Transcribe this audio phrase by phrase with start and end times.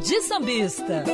[0.00, 1.04] De Sambista.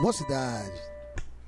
[0.00, 0.82] Mocidade.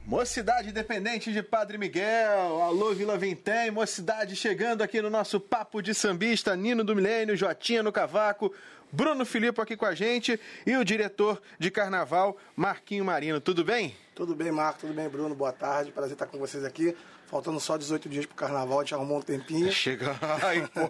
[0.04, 5.94] Mocidade Independente de Padre Miguel, alô Vila Vintém, Mocidade chegando aqui no nosso Papo de
[5.94, 8.52] Sambista, Nino do Milênio, Jotinha no Cavaco,
[8.90, 13.40] Bruno Filipe aqui com a gente e o diretor de Carnaval, Marquinho Marino.
[13.40, 13.94] Tudo bem?
[14.14, 14.80] Tudo bem, Marco?
[14.80, 15.34] Tudo bem, Bruno?
[15.34, 15.92] Boa tarde.
[15.92, 16.96] Prazer estar com vocês aqui.
[17.28, 19.70] Faltando só 18 dias pro carnaval, a gente arrumou um tempinho.
[19.70, 20.16] Chega.
[20.42, 20.88] Ai, pô,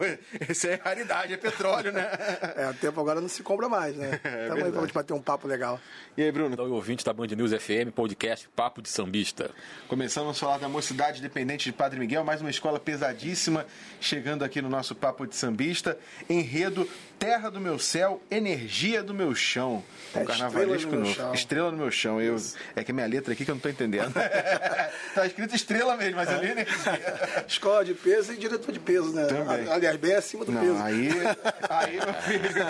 [0.48, 2.08] esse é raridade, é petróleo, né?
[2.56, 4.20] É, o tempo agora não se compra mais, né?
[4.28, 5.81] É Tamo aí pra gente bater um papo legal.
[6.16, 6.53] E aí, Bruno?
[6.53, 9.50] Então, ouvinte da Band News FM, podcast Papo de Sambista.
[9.89, 13.66] Começamos a falar da Mocidade Independente de Padre Miguel, mais uma escola pesadíssima,
[14.00, 15.98] chegando aqui no nosso Papo de Sambista.
[16.31, 16.89] Enredo
[17.19, 19.83] Terra do Meu Céu, Energia do Meu Chão.
[20.15, 21.15] Um É, carnavalesco Estrela no Meu novo.
[21.15, 21.34] Chão.
[21.34, 22.21] Estrela no Meu Chão.
[22.23, 22.37] Eu,
[22.77, 24.12] é que é minha letra aqui que eu não tô entendendo.
[25.15, 26.77] tá escrito estrela mesmo, mas ali energia.
[27.49, 29.27] Escola de peso e diretor de peso, né?
[29.27, 29.69] Também.
[29.71, 30.83] Aliás, bem acima do Não, peso.
[30.83, 31.09] aí,
[31.69, 32.65] aí, meu filho,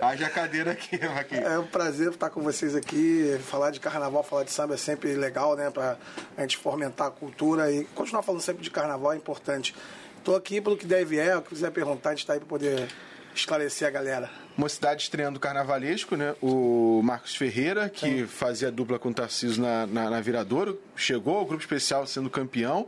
[0.00, 1.44] haja cadeira aqui, Marquinhos.
[1.44, 3.36] É um prazer estar com vocês aqui.
[3.48, 5.70] Falar de carnaval, falar de samba é sempre legal, né?
[5.70, 5.96] Pra
[6.36, 9.74] a gente fomentar a cultura e continuar falando sempre de carnaval é importante.
[10.18, 12.48] Estou aqui pelo que deve é, o que quiser perguntar, a gente está aí para
[12.48, 12.88] poder
[13.34, 14.30] esclarecer a galera.
[14.56, 16.34] Mocidade estreando carnavalesco, né?
[16.42, 21.46] O Marcos Ferreira, que fazia dupla com o Tarcísio na, na, na Viradouro, chegou ao
[21.46, 22.86] grupo especial sendo campeão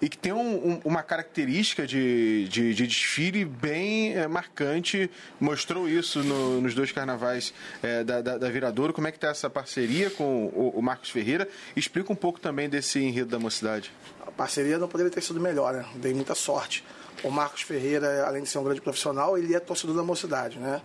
[0.00, 5.08] e que tem um- um- uma característica de, de, de desfile bem eh, marcante.
[5.38, 7.52] Mostrou isso no- nos dois carnavais
[7.82, 8.92] eh, da, da, da Viradouro.
[8.92, 11.46] Como é que está essa parceria com o, o Marcos Ferreira?
[11.76, 13.92] Explica um pouco também desse enredo da Mocidade.
[14.26, 15.84] A parceria não poderia ter sido melhor, né?
[15.96, 16.82] Dei muita sorte.
[17.24, 20.80] O Marcos Ferreira, além de ser um grande profissional, ele é torcedor da mocidade, né?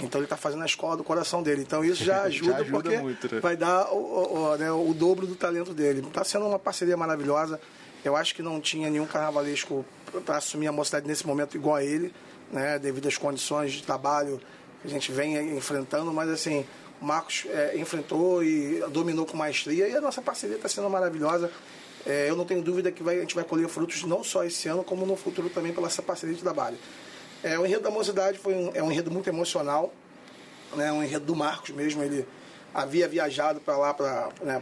[0.00, 1.62] Então ele está fazendo a escola do coração dele.
[1.62, 3.40] Então isso já ajuda, ajuda porque muito, né?
[3.40, 6.00] vai dar o, o- o, né, o dobro do talento dele.
[6.06, 7.60] Está sendo uma parceria maravilhosa.
[8.04, 9.84] Eu acho que não tinha nenhum carnavalesco
[10.24, 12.14] para assumir a mocidade nesse momento igual a ele,
[12.52, 12.78] né?
[12.78, 14.40] Devido às condições de trabalho
[14.82, 16.64] que a gente vem enfrentando, mas assim,
[17.00, 21.50] o Marcos é, enfrentou e dominou com maestria e a nossa parceria está sendo maravilhosa.
[22.06, 24.68] É, eu não tenho dúvida que vai- a gente vai colher frutos não só esse
[24.68, 26.76] ano, como no futuro também pela essa parceria de trabalho.
[27.42, 29.92] É, o enredo da mocidade foi um, é um enredo muito emocional,
[30.74, 32.02] né, um enredo do Marcos mesmo.
[32.02, 32.26] Ele
[32.74, 34.60] havia viajado para lá, para né,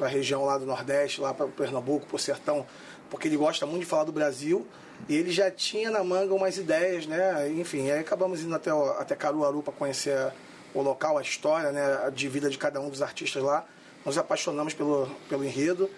[0.00, 2.66] a região lá do Nordeste, lá para Pernambuco, para o Sertão,
[3.10, 4.66] porque ele gosta muito de falar do Brasil.
[5.08, 7.50] E ele já tinha na manga umas ideias, né?
[7.56, 10.30] Enfim, aí acabamos indo até, até Caruaru para conhecer
[10.74, 13.64] o local, a história né, de vida de cada um dos artistas lá.
[14.04, 15.88] Nos apaixonamos pelo, pelo enredo.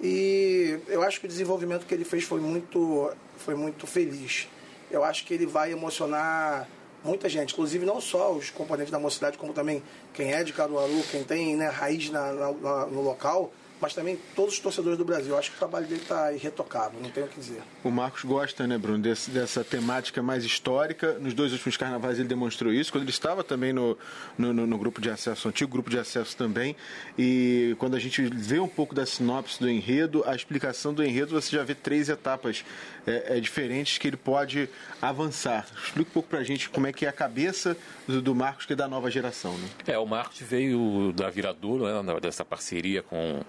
[0.00, 4.48] E eu acho que o desenvolvimento que ele fez foi muito, foi muito feliz.
[4.90, 6.68] Eu acho que ele vai emocionar
[7.04, 9.82] muita gente, inclusive não só os componentes da mocidade, como também
[10.14, 14.54] quem é de Caruaru, quem tem né, raiz na- na- no local, mas também todos
[14.54, 15.30] os torcedores do Brasil.
[15.32, 17.60] Eu acho que o trabalho dele está irretocável, não tenho o que dizer.
[17.84, 21.14] O Marcos gosta, né, Bruno, desse- dessa temática mais histórica.
[21.18, 23.96] Nos dois últimos carnavais ele demonstrou isso, quando ele estava também no,
[24.36, 26.74] no, no- no grupo de acesso, no antigo grupo de acesso também.
[27.18, 31.40] E quando a gente vê um pouco da sinopse do enredo, a explicação do enredo,
[31.40, 32.64] você já vê três etapas
[33.06, 34.68] é, é, diferentes que ele pode
[35.00, 35.66] avançar.
[35.84, 37.76] Explica um pouco pra gente como é que é a cabeça
[38.06, 39.68] do, do Marcos, que é da nova geração, né?
[39.86, 43.42] É, o Marcos veio da Viradouro, né, dessa parceria com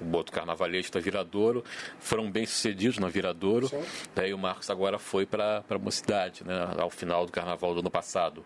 [0.00, 1.64] o Boto Carnavalesco da Viradouro.
[1.98, 3.70] Foram bem sucedidos na Viradouro.
[4.14, 7.90] Daí o Marcos agora foi para a Mocidade, né, ao final do carnaval do ano
[7.90, 8.44] passado.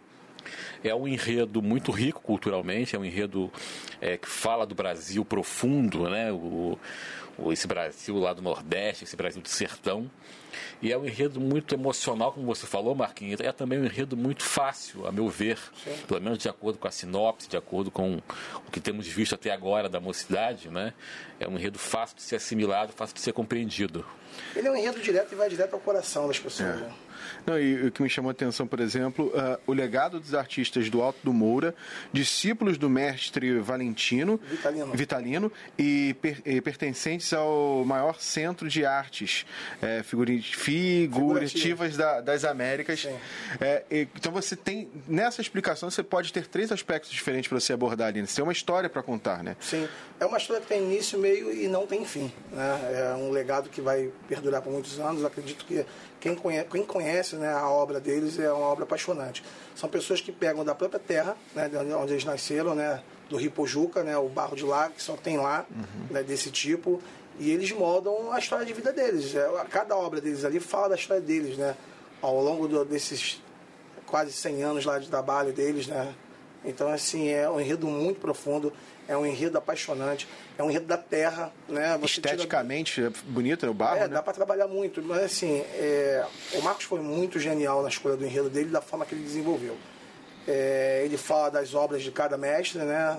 [0.82, 3.52] É um enredo muito rico culturalmente, é um enredo
[4.00, 6.32] é, que fala do Brasil profundo, né?
[6.32, 6.78] O,
[7.52, 10.10] esse Brasil lá do Nordeste, esse Brasil do sertão.
[10.82, 13.40] E é um enredo muito emocional, como você falou, Marquinhos.
[13.40, 15.94] É também um enredo muito fácil, a meu ver, Sim.
[16.06, 18.20] pelo menos de acordo com a sinopse, de acordo com
[18.66, 20.94] o que temos visto até agora da mocidade, né?
[21.38, 24.04] É um enredo fácil de ser assimilado, fácil de ser compreendido.
[24.54, 26.80] Ele é um enredo direto e vai direto ao coração das pessoas.
[26.80, 26.84] É.
[26.84, 26.92] Né?
[27.46, 30.88] Não, e o que me chamou a atenção, por exemplo, uh, o legado dos artistas
[30.90, 31.74] do Alto do Moura,
[32.12, 39.46] discípulos do mestre Valentino Vitalino, Vitalino e, per, e pertencentes ao maior centro de artes
[39.80, 43.06] é, figurativas da, das Américas.
[43.60, 47.72] É, e, então você tem, nessa explicação, você pode ter três aspectos diferentes para você
[47.72, 48.26] abordar ali.
[48.26, 49.56] Você tem uma história para contar, né?
[49.60, 49.88] Sim,
[50.20, 52.32] é uma história que tem início, meio e não tem fim.
[52.52, 53.12] Né?
[53.12, 55.24] É um legado que vai perdurar por muitos anos.
[55.24, 55.84] acredito que
[56.20, 59.42] quem conhece, quem conhece né, a obra deles é uma obra apaixonante.
[59.74, 61.70] São pessoas que pegam da própria terra, né,
[62.00, 65.36] onde eles nasceram, né, do Rio Pojuca, né, o barro de lá, que só tem
[65.36, 66.06] lá, uhum.
[66.10, 67.00] né, desse tipo,
[67.38, 69.34] e eles moldam a história de vida deles.
[69.34, 71.76] É, cada obra deles ali fala da história deles, né,
[72.20, 73.40] ao longo do, desses
[74.06, 76.14] quase 100 anos lá de trabalho deles, né.
[76.64, 78.72] Então, assim, é um enredo muito profundo
[79.08, 81.96] é um enredo apaixonante, é um enredo da terra, né?
[81.98, 83.08] Você Esteticamente tira...
[83.08, 83.70] é bonito, né?
[83.70, 84.08] O barro, É, né?
[84.08, 86.24] dá para trabalhar muito, mas assim, é...
[86.52, 89.76] o Marcos foi muito genial na escolha do enredo dele, da forma que ele desenvolveu.
[90.46, 91.02] É...
[91.04, 93.18] Ele fala das obras de cada mestre, né?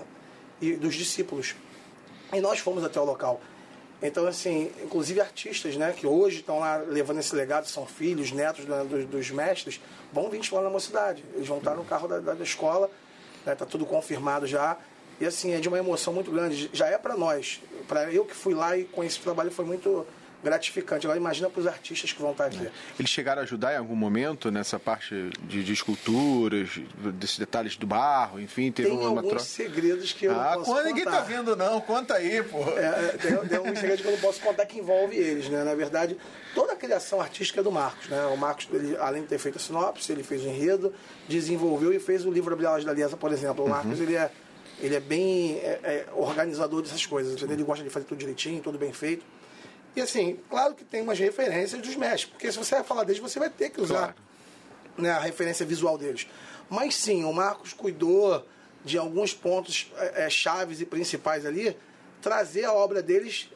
[0.62, 1.56] E dos discípulos.
[2.32, 3.40] E nós fomos até o local.
[4.02, 8.64] Então, assim, inclusive artistas, né, que hoje estão lá levando esse legado, são filhos, netos
[8.64, 9.78] né, dos, dos, mestres,
[10.10, 11.22] vão vir lá na mocidade.
[11.34, 12.90] Eles vão estar no carro da, da, escola,
[13.40, 14.78] está né, tá tudo confirmado já.
[15.20, 16.70] E assim, é de uma emoção muito grande.
[16.72, 17.60] Já é para nós.
[17.86, 20.06] Para eu que fui lá e conheci o trabalho, foi muito
[20.42, 21.06] gratificante.
[21.06, 22.66] Agora imagina para os artistas que vão estar aqui.
[22.66, 22.70] É.
[22.98, 26.80] Eles chegaram a ajudar em algum momento nessa parte de, de esculturas,
[27.14, 29.44] desses detalhes do barro, enfim, teve tem uma, alguns troca.
[29.44, 30.84] segredos que eu ah, não posso contar.
[30.84, 32.58] ninguém tá vendo não, conta aí, pô.
[32.70, 35.62] É, é, tem, tem alguns segredos que eu não posso contar que envolve eles, né?
[35.62, 36.16] Na verdade,
[36.54, 38.24] toda a criação artística é do Marcos, né?
[38.26, 40.94] O Marcos, ele, além de ter feito a sinopse, ele fez o enredo,
[41.28, 43.64] desenvolveu e fez o livro Abrialas da Liesa, por exemplo.
[43.64, 44.04] O Marcos, uhum.
[44.04, 44.30] ele é
[44.80, 47.56] ele é bem é, é, organizador dessas coisas, entendeu?
[47.56, 49.24] Ele gosta de fazer tudo direitinho, tudo bem feito.
[49.94, 53.20] E assim, claro que tem umas referências dos mestres, porque se você vai falar deles,
[53.20, 54.14] você vai ter que usar claro.
[54.96, 56.26] né, a referência visual deles.
[56.68, 58.46] Mas sim, o Marcos cuidou
[58.84, 61.76] de alguns pontos é, é chaves e principais ali,
[62.22, 63.50] trazer a obra deles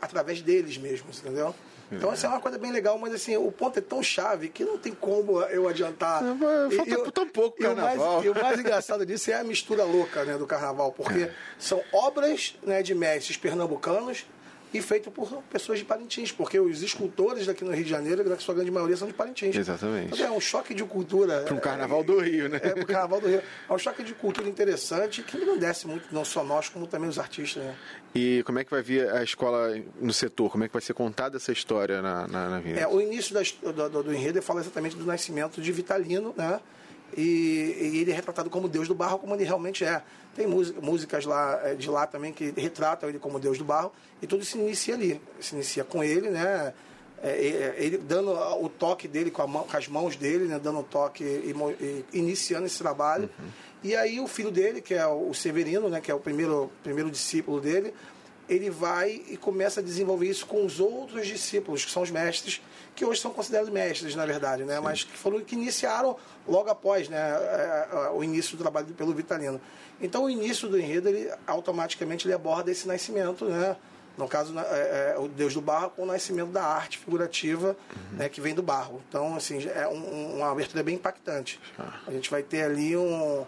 [0.00, 1.54] através deles mesmos, entendeu?
[1.90, 4.64] Então, isso é uma coisa bem legal, mas assim, o ponto é tão chave que
[4.64, 6.22] não tem como eu adiantar.
[6.22, 8.22] É, falta eu, tão pouco carnaval.
[8.24, 10.92] E o, mais, e o mais engraçado disso é a mistura louca né, do carnaval,
[10.92, 11.34] porque é.
[11.58, 14.26] são obras né, de mestres pernambucanos
[14.72, 18.38] e feito por pessoas de Parintins, porque os escultores daqui no Rio de Janeiro, na
[18.38, 19.56] sua grande maioria, são de Parintins.
[19.56, 20.14] Exatamente.
[20.14, 21.40] Então, é um choque de cultura.
[21.42, 22.60] Para o Carnaval é, do Rio, né?
[22.62, 23.42] É, para o Carnaval do Rio.
[23.68, 27.08] É um choque de cultura interessante que não desce muito, não só nós, como também
[27.08, 27.62] os artistas.
[27.62, 27.74] Né?
[28.14, 30.50] E como é que vai vir a escola no setor?
[30.50, 33.40] Como é que vai ser contada essa história na, na, na É, o início da,
[33.72, 36.60] do, do, do enredo fala exatamente do nascimento de Vitalino, né?
[37.16, 40.02] E, e, ele é retratado como Deus do barro, como ele realmente é.
[40.34, 43.92] Tem música, músicas lá é, de lá também que retratam ele como Deus do barro,
[44.22, 45.20] e tudo se inicia ali.
[45.40, 46.72] Se inicia com ele, né?
[47.20, 50.60] É, é ele dando o toque dele com, mão, com, as mãos dele, né?
[50.62, 53.28] dando o toque e, e iniciando esse trabalho.
[53.38, 53.48] Uhum.
[53.82, 56.00] E aí o filho dele, que é o Severino, né?
[56.00, 57.92] que é o primeiro, primeiro discípulo dele,
[58.48, 62.62] ele vai e começa a desenvolver isso com os outros discípulos, que são os mestres,
[62.98, 64.80] que hoje são considerados mestres, na verdade, né?
[64.80, 66.16] mas que foram que iniciaram
[66.48, 69.60] logo após né, é, é, o início do trabalho pelo Vitalino.
[70.00, 73.76] Então, o início do enredo, ele automaticamente ele aborda esse nascimento, né?
[74.16, 78.16] no caso, é, é, o Deus do Barro, com o nascimento da arte figurativa uhum.
[78.16, 79.00] né, que vem do barro.
[79.08, 81.60] Então, assim, é um, uma abertura bem impactante.
[81.78, 82.00] Ah.
[82.04, 83.46] A gente vai ter ali um,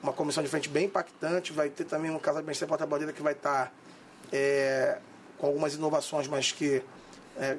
[0.00, 3.20] uma comissão de frente bem impactante, vai ter também um Casa de Mestre Porta-Bandeira que
[3.20, 3.72] vai estar tá
[4.32, 4.98] é,
[5.38, 6.84] com algumas inovações, mas que
[7.38, 7.56] é,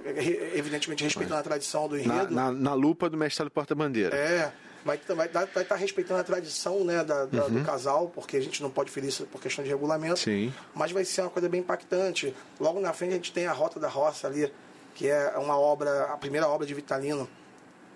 [0.55, 2.33] evidentemente respeitando a tradição do enredo.
[2.33, 4.15] Na, na, na lupa do mestre do porta-bandeira.
[4.15, 4.51] É,
[4.85, 7.59] vai estar vai, vai, vai tá respeitando a tradição né, da, da uhum.
[7.59, 10.19] do casal, porque a gente não pode ferir isso por questão de regulamento.
[10.19, 10.53] Sim.
[10.73, 12.35] Mas vai ser uma coisa bem impactante.
[12.59, 14.51] Logo na frente a gente tem a Rota da Roça ali,
[14.93, 17.27] que é uma obra, a primeira obra de Vitalino,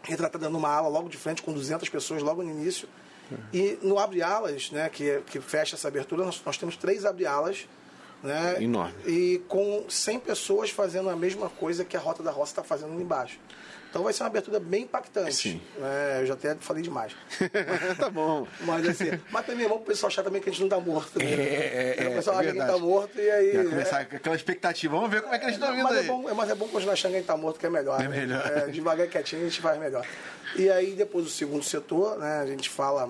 [0.01, 2.87] retratada numa ala logo de frente com 200 pessoas logo no início.
[3.29, 3.37] Uhum.
[3.53, 7.25] E no Abre Alas, né, que, que fecha essa abertura, nós, nós temos três Abre
[7.25, 7.67] Alas
[8.23, 8.57] né?
[8.61, 8.93] Enorme.
[9.05, 12.93] E com 100 pessoas fazendo a mesma coisa que a Rota da Roça está fazendo
[12.93, 13.39] ali embaixo.
[13.89, 15.33] Então vai ser uma abertura bem impactante.
[15.33, 15.61] Sim.
[15.81, 17.15] É, eu já até falei demais.
[17.97, 18.45] tá bom.
[18.61, 20.79] Mas assim, mas também é bom o pessoal achar também que a gente não tá
[20.79, 21.17] morto.
[21.17, 21.25] Né?
[21.25, 23.63] É, é, o pessoal é acha que a gente tá morto e aí.
[23.69, 24.15] começar é...
[24.15, 24.95] aquela expectativa.
[24.95, 26.05] Vamos ver como é que eles estão vindo mas é aí.
[26.05, 28.01] É bom, mas é bom continuar achando que a gente tá morto, que é melhor.
[28.01, 28.43] É melhor.
[28.43, 28.67] Né?
[28.67, 30.05] devagar quietinho a gente faz melhor.
[30.55, 33.09] E aí depois o segundo setor, né, a gente fala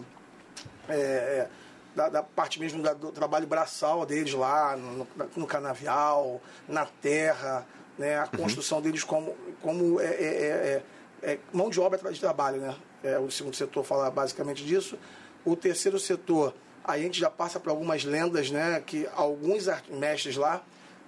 [1.98, 7.66] da, da parte mesmo da, do trabalho braçal deles lá, no, no canavial, na terra,
[7.98, 8.20] né?
[8.20, 10.84] a construção deles como, como é, é,
[11.24, 12.62] é, é mão de obra de trabalho.
[12.62, 12.76] Né?
[13.04, 14.98] É, o segundo setor fala basicamente disso.
[15.44, 18.80] O terceiro setor, a gente já passa por algumas lendas, né?
[18.86, 20.64] que alguns mestres lá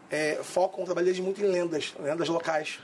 [0.09, 2.79] é, focam o trabalho deles muito em lendas, lendas locais.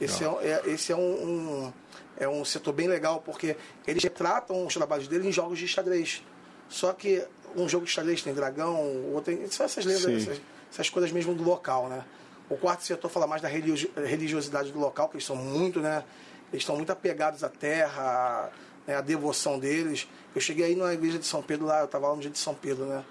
[0.00, 1.72] Esse, é, é, esse é um, um,
[2.16, 6.22] é um setor bem legal, porque eles retratam os trabalhos deles em jogos de xadrez.
[6.70, 7.22] Só que
[7.54, 9.50] um jogo de xadrez tem dragão, outro tem.
[9.50, 10.40] São essas lendas, essas,
[10.72, 12.04] essas, coisas mesmo do local, né?
[12.48, 16.04] O quarto setor fala mais da religiosidade do local, que eles são muito, né?
[16.52, 18.50] Eles estão muito apegados à terra,
[18.86, 18.96] né?
[18.96, 20.08] a devoção deles.
[20.34, 22.38] Eu cheguei aí na igreja de São Pedro lá, eu estava lá no dia de
[22.38, 23.04] São Pedro, né?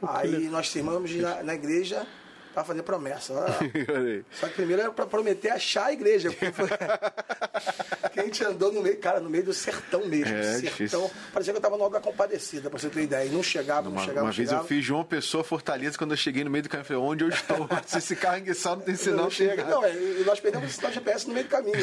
[0.00, 2.06] Pô, aí nós firmamos na, na igreja
[2.54, 3.34] para fazer promessa.
[4.32, 6.30] Só que primeiro era para prometer achar a igreja.
[6.30, 6.68] Porque foi...
[8.16, 10.34] a gente andou no meio, cara, no meio do sertão mesmo.
[10.34, 10.60] É, sertão.
[10.60, 11.10] Difícil.
[11.32, 13.26] Parecia que eu estava no alto da compadecida, para você ter ideia.
[13.26, 14.26] E não chegava, uma, não chegava.
[14.26, 14.64] Uma vez chegava.
[14.64, 16.86] eu fiz João Pessoa Fortaleza quando eu cheguei no meio do caminho.
[16.86, 17.68] Falei, onde eu estou?
[17.86, 19.64] Se esse carro enguiçado não tem sinal, não chega.
[19.64, 19.92] Não, é,
[20.24, 21.74] nós perdemos o GPS no meio do caminho.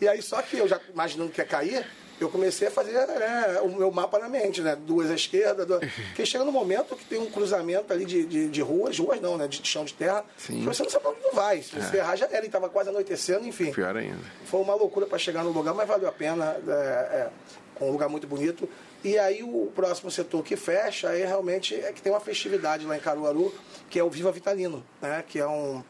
[0.00, 1.86] E aí, só que eu já imaginando que ia cair,
[2.20, 4.76] eu comecei a fazer né, o meu mapa na mente, né?
[4.76, 5.80] Duas à esquerda, duas...
[6.08, 9.36] porque chega no momento que tem um cruzamento ali de, de, de ruas, ruas não,
[9.36, 9.48] né?
[9.48, 10.64] De chão de terra, Sim.
[10.64, 11.62] você não sabe onde vai.
[11.62, 12.00] Se você é.
[12.00, 13.72] errar, já era, e estava quase anoitecendo, enfim.
[13.72, 14.22] Pior ainda.
[14.44, 16.56] Foi uma loucura para chegar no lugar, mas valeu a pena.
[16.66, 17.30] É, é,
[17.80, 18.68] um lugar muito bonito.
[19.02, 22.96] E aí o próximo setor que fecha aí realmente é que tem uma festividade lá
[22.96, 23.52] em Caruaru,
[23.90, 25.24] que é o Viva Vitalino, né?
[25.26, 25.82] Que é um.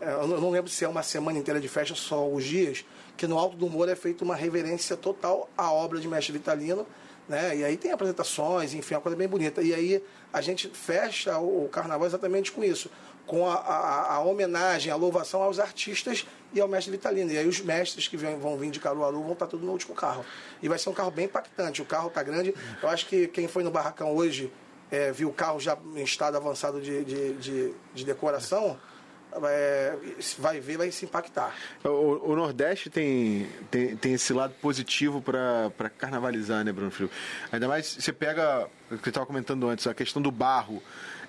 [0.00, 2.84] É, eu não lembro se é uma semana inteira de festa, só os dias
[3.16, 6.86] que no Alto do Moro é feita uma reverência total à obra de Mestre Vitalino,
[7.28, 7.56] né?
[7.56, 9.62] E aí tem apresentações, enfim, é uma coisa bem bonita.
[9.62, 12.90] E aí a gente fecha o carnaval exatamente com isso,
[13.26, 17.32] com a, a, a homenagem, a louvação aos artistas e ao mestre Vitalino.
[17.32, 20.24] E aí os mestres que vão vir de Caruaru vão estar tudo no último carro.
[20.62, 21.82] E vai ser um carro bem impactante.
[21.82, 22.54] O carro está grande.
[22.82, 24.52] Eu acho que quem foi no barracão hoje
[24.90, 28.78] é, viu o carro já em estado avançado de, de, de, de decoração
[29.44, 29.96] é,
[30.38, 31.54] vai ver, vai se impactar.
[31.84, 37.10] O, o Nordeste tem, tem, tem, esse lado positivo para carnavalizar, né, Bruno Filho?
[37.52, 40.82] Ainda mais você pega, o que você estava comentando antes, a questão do barro.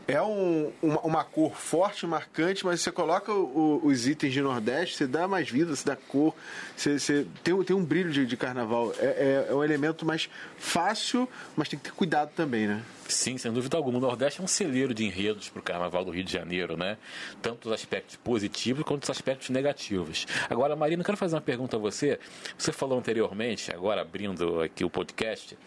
[0.08, 4.96] É um, uma, uma, cor forte, marcante, mas você coloca o, os itens de Nordeste,
[4.96, 6.34] você dá mais vida, você dá cor,
[6.76, 8.94] você, você tem, tem um brilho de, de carnaval.
[9.00, 12.84] É, é, é um elemento mais fácil, mas tem que ter cuidado também, né?
[13.08, 13.98] Sim, sem dúvida alguma.
[13.98, 16.98] O Nordeste é um celeiro de enredos para o Carnaval do Rio de Janeiro, né?
[17.42, 20.26] Tanto os aspectos positivos quanto os aspectos negativos.
[20.50, 22.20] Agora, Marina, eu quero fazer uma pergunta a você.
[22.58, 25.58] Você falou anteriormente, agora abrindo aqui o podcast,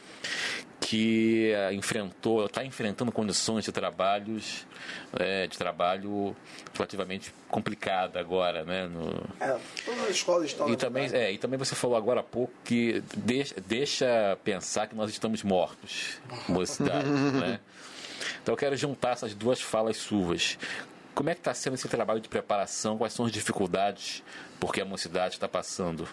[0.91, 4.67] que eh, enfrentou, está enfrentando condições de trabalhos,
[5.21, 6.35] é, de trabalho
[6.75, 8.89] relativamente complicada agora, né?
[8.89, 9.09] No...
[9.39, 10.69] É, todas as escolas estão.
[10.69, 14.97] E também, é, e também você falou agora há pouco que deixa, deixa pensar que
[14.97, 16.19] nós estamos mortos,
[16.49, 17.07] mocidade,
[17.39, 17.61] né?
[18.43, 20.59] Então eu quero juntar essas duas falas suas.
[21.15, 22.99] Como é que está sendo esse trabalho de preparação?
[22.99, 24.25] Quais são as dificuldades
[24.59, 26.09] porque a mocidade está passando?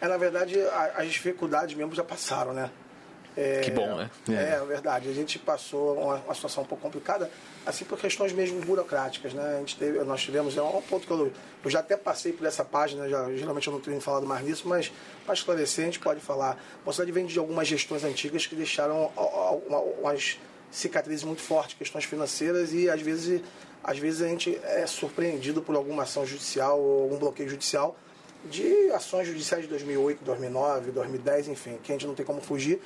[0.00, 0.54] É, na verdade,
[0.94, 2.70] as dificuldades mesmo já passaram, né?
[3.36, 4.10] É, que bom, né?
[4.28, 5.08] É, é verdade.
[5.08, 7.30] A gente passou uma, uma, situação um pouco complicada,
[7.64, 9.56] assim por questões mesmo burocráticas, né?
[9.56, 11.32] A gente teve, nós tivemos, é um ponto que eu,
[11.64, 14.68] eu já até passei por essa página, já, geralmente eu não tenho falado mais nisso,
[14.68, 14.92] mas
[15.24, 16.52] para esclarecer a gente pode falar.
[16.82, 19.10] A mocidade vem de algumas gestões antigas que deixaram
[20.00, 20.38] umas
[20.70, 23.40] cicatrizes muito fortes, questões financeiras e às vezes,
[23.82, 27.96] às vezes a gente é surpreendido por alguma ação judicial ou algum bloqueio judicial
[28.44, 32.80] de ações judiciais de 2008, 2009, 2010, enfim, que a gente não tem como fugir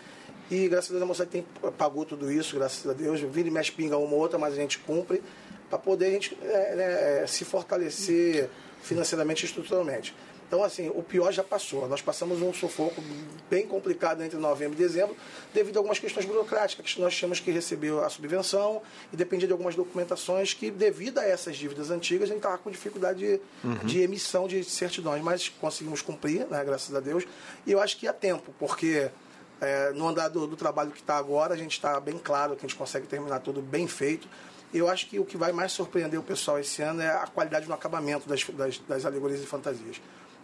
[0.51, 1.45] e graças a Deus a moça tem,
[1.77, 3.21] pagou tudo isso, graças a Deus.
[3.21, 5.23] Vira e mexe pinga uma ou outra, mas a gente cumpre
[5.69, 8.49] para poder a gente é, né, é, se fortalecer
[8.83, 10.15] financeiramente e estruturalmente.
[10.47, 11.89] Então, assim, o pior já passou.
[11.89, 13.03] Nós passamos um sufoco
[13.51, 15.17] bem complicado entre novembro e dezembro,
[15.53, 18.81] devido a algumas questões burocráticas, que nós tínhamos que receber a subvenção
[19.13, 22.71] e dependia de algumas documentações que, devido a essas dívidas antigas, a gente estava com
[22.71, 23.75] dificuldade de, uhum.
[23.79, 27.25] de, emissão de certidões, mas conseguimos cumprir, né, graças a Deus.
[27.67, 29.11] E eu acho que há tempo, porque
[29.61, 32.65] é, no andar do, do trabalho que está agora, a gente está bem claro que
[32.65, 34.29] a gente consegue terminar tudo bem feito.
[34.73, 37.67] Eu acho que o que vai mais surpreender o pessoal esse ano é a qualidade
[37.67, 40.01] no acabamento das, das, das alegorias e fantasias.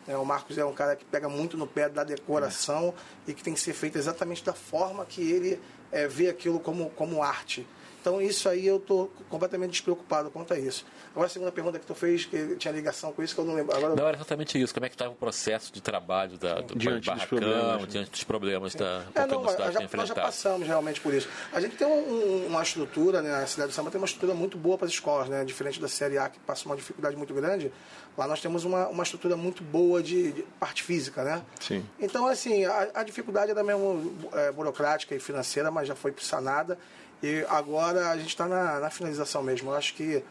[0.07, 2.95] É, o Marcos é um cara que pega muito no pé da decoração
[3.27, 5.61] e que tem que ser feito exatamente da forma que ele
[5.93, 7.67] é, vê aquilo como, como arte.
[8.03, 10.85] Então isso aí eu estou completamente despreocupado quanto a isso.
[11.13, 13.55] Agora a segunda pergunta que tu fez, que tinha ligação com isso, que eu não
[13.55, 13.77] lembro.
[13.77, 13.95] Agora...
[13.95, 14.75] Não, era exatamente isso.
[14.75, 17.87] Como é que estava o processo de trabalho da, do diante barracão, dos problemas, né?
[17.89, 21.29] diante dos problemas da é, não, cidade já, Nós já passamos realmente por isso.
[21.53, 24.59] A gente tem um, uma estrutura, né, a cidade de Samba tem uma estrutura muito
[24.59, 27.73] boa para as escolas, né, diferente da Série A, que passa uma dificuldade muito grande.
[28.19, 31.43] Lá nós temos uma, uma estrutura muito boa de, de parte física, né?
[31.61, 31.87] Sim.
[32.01, 36.79] Então, assim, a, a dificuldade era mesmo é, burocrática e financeira, mas já foi sanada.
[37.23, 39.71] E agora a gente está na, na, finalização mesmo.
[39.71, 40.23] Eu acho que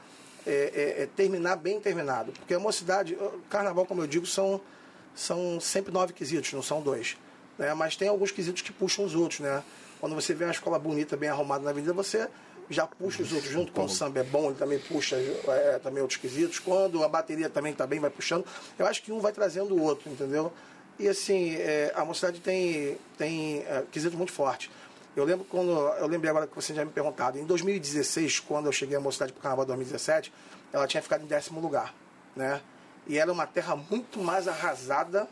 [0.46, 2.32] é, é, é, terminar bem terminado.
[2.34, 3.18] Porque a mocidade,
[3.50, 4.60] carnaval, como eu digo, são,
[5.16, 7.18] são sempre nove quesitos, não são dois.
[7.58, 7.74] Né?
[7.74, 9.64] Mas tem alguns quesitos que puxam os outros, né?
[10.00, 12.28] Quando você vê uma escola bonita, bem arrumada na avenida, você
[12.70, 13.72] já puxa os outros junto.
[13.72, 16.60] Quando o samba é bom, ele também puxa é, também outros quesitos.
[16.60, 18.46] Quando a bateria também está bem, vai puxando.
[18.80, 20.52] Eu acho que um vai trazendo o outro, entendeu?
[20.98, 24.70] E assim, é, a mocidade tem, tem é, quesitos muito fortes.
[25.16, 25.72] Eu lembro quando.
[25.72, 27.38] Eu lembrei agora que você já me perguntado.
[27.38, 30.32] Em 2016, quando eu cheguei à mocidade para o Carnaval 2017,
[30.72, 31.94] ela tinha ficado em décimo lugar.
[32.36, 32.62] Né?
[33.08, 35.28] E era uma terra muito mais arrasada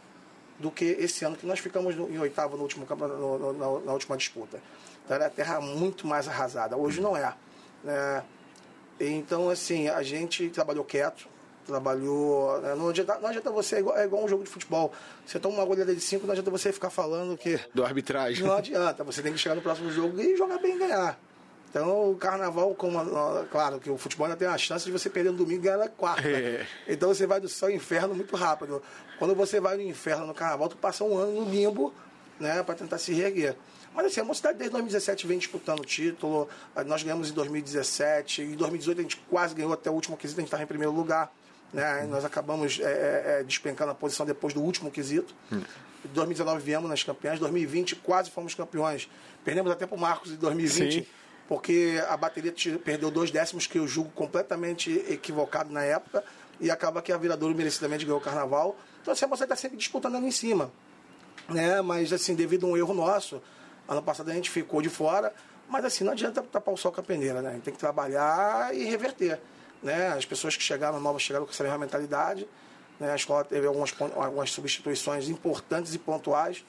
[0.59, 4.17] do que esse ano que nós ficamos em oitavo no último, no, no, na última
[4.17, 4.62] disputa.
[5.05, 6.75] Então era a terra muito mais arrasada.
[6.75, 7.33] Hoje não é.
[7.81, 8.24] Né?
[9.00, 11.28] Então, assim, a gente trabalhou quieto,
[11.69, 12.59] trabalhou.
[12.61, 12.75] Né?
[12.75, 14.91] Não, adianta, não adianta você, é igual, é igual, um jogo de futebol.
[15.25, 17.59] Você toma uma goleada de cinco, não adianta você ficar falando que.
[17.73, 18.45] Do arbitragem.
[18.45, 21.19] Não adianta, você tem que chegar no próximo jogo e jogar bem e ganhar.
[21.69, 22.99] Então, o carnaval, como,
[23.51, 25.77] claro que o futebol ainda tem a chance de você perder no domingo e ganhar
[25.77, 26.27] na quarta.
[26.27, 26.65] É.
[26.88, 28.81] Então, você vai do céu ao inferno muito rápido.
[29.19, 31.93] Quando você vai no inferno no carnaval, tu passa um ano no limbo,
[32.39, 33.55] né, para tentar se reerguer.
[33.93, 36.47] Mas assim, a Mocidade desde 2017 vem disputando o título.
[36.85, 38.41] Nós ganhamos em 2017.
[38.43, 40.93] Em 2018 a gente quase ganhou até o último quesito, a gente estava em primeiro
[40.93, 41.31] lugar.
[41.73, 42.07] Né?
[42.09, 45.33] Nós acabamos é, é, é, despencando a posição depois do último quesito.
[45.51, 45.61] Hum.
[46.05, 47.38] Em 2019 viemos nas campeãs.
[47.38, 49.09] Em 2020 quase fomos campeões.
[49.43, 50.93] Perdemos até para o Marcos em 2020.
[50.93, 51.07] Sim
[51.49, 52.53] porque a bateria
[52.85, 56.23] perdeu dois décimos, que eu julgo completamente equivocado na época,
[56.59, 58.77] e acaba que a Viradouro merecidamente ganhou o carnaval.
[59.01, 60.71] Então assim, você está sempre disputando ali em cima.
[61.49, 61.81] Né?
[61.81, 63.41] Mas assim, devido a um erro nosso,
[63.88, 65.33] ano passado a gente ficou de fora,
[65.67, 67.49] mas assim, não adianta tapar o sol com a peneira, né?
[67.49, 69.39] A gente tem que trabalhar e reverter.
[69.81, 70.07] Né?
[70.09, 72.48] As pessoas que chegaram novas chegaram com essa mesma mentalidade.
[73.00, 73.12] Né?
[73.12, 76.63] A escola teve algumas, algumas substituições importantes e pontuais.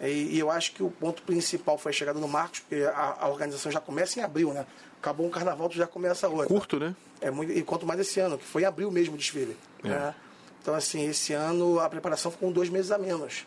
[0.00, 3.16] E, e, eu acho que o ponto principal foi a chegada do Marcos, porque a,
[3.20, 4.66] a, organização já começa em abril, né?
[5.00, 6.48] Acabou um carnaval, tu já começa outro.
[6.48, 6.94] Curto, né?
[7.20, 9.56] É muito, e quanto mais esse ano, que foi em abril mesmo o desfile.
[9.82, 9.88] É.
[9.88, 10.14] Né?
[10.60, 13.46] Então, assim, esse ano a preparação ficou com dois meses a menos.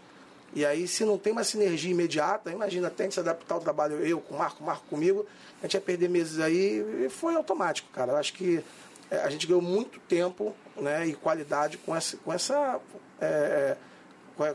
[0.54, 4.04] E aí, se não tem uma sinergia imediata, imagina, a gente se adaptar ao trabalho,
[4.04, 5.26] eu com o Marco, Marco comigo,
[5.62, 8.14] a gente ia perder meses aí, e foi automático, cara.
[8.14, 8.64] Eu acho que
[9.12, 12.80] é, a gente ganhou muito tempo né, e qualidade com essa, com essa
[13.20, 13.76] é,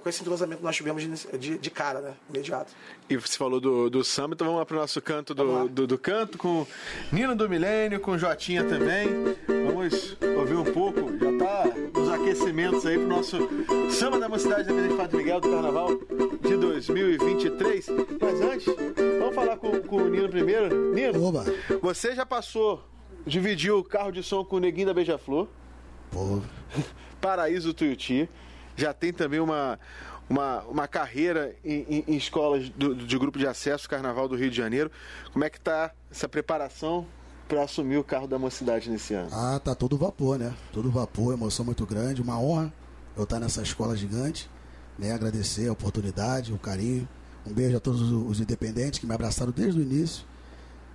[0.02, 2.14] com esse entrosamento que nós tivemos de, de, de, cara, né?
[2.30, 2.72] Imediato.
[3.08, 5.86] E você falou do, do samba, então vamos lá para o nosso canto do, do,
[5.86, 6.66] do, canto, com
[7.12, 9.06] Nino do Milênio, com Jotinha também.
[9.46, 13.36] Vamos ouvir um pouco, já está nos aquecimentos aí para o nosso
[13.90, 15.90] Samba da Mocidade da de Padre Miguel do Carnaval
[16.40, 17.86] de 2023.
[18.20, 18.66] Mas antes,
[19.18, 20.94] vamos falar com, com o Nino primeiro.
[20.94, 21.44] Nino, Oba.
[21.82, 22.82] você já passou,
[23.26, 25.48] dividiu o carro de som com o Neguinho da Beija-Flor.
[27.20, 28.28] Paraíso Tuiuti
[28.76, 29.78] já tem também uma,
[30.28, 34.50] uma, uma carreira em, em, em escolas do, de grupo de acesso Carnaval do Rio
[34.50, 34.90] de Janeiro.
[35.32, 37.06] Como é que está essa preparação
[37.48, 39.28] para assumir o carro da mocidade nesse ano?
[39.32, 40.54] Ah, tá todo vapor, né?
[40.72, 42.72] Todo vapor, emoção muito grande, uma honra
[43.16, 44.50] eu estar nessa escola gigante,
[44.98, 45.12] né?
[45.12, 47.08] Agradecer a oportunidade, o carinho.
[47.46, 50.24] Um beijo a todos os independentes que me abraçaram desde o início.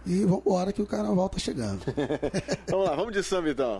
[0.05, 1.81] E vamos embora que o carnaval tá chegando.
[2.69, 3.79] vamos lá, vamos de samba então.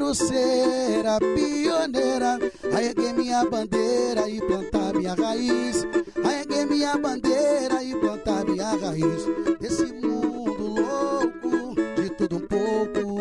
[0.00, 2.38] quero ser a pioneira,
[2.72, 5.86] a erguer minha bandeira e plantar minha raiz,
[6.24, 9.26] a erguer minha bandeira e plantar minha raiz.
[9.60, 13.20] Esse mundo louco, de tudo um pouco,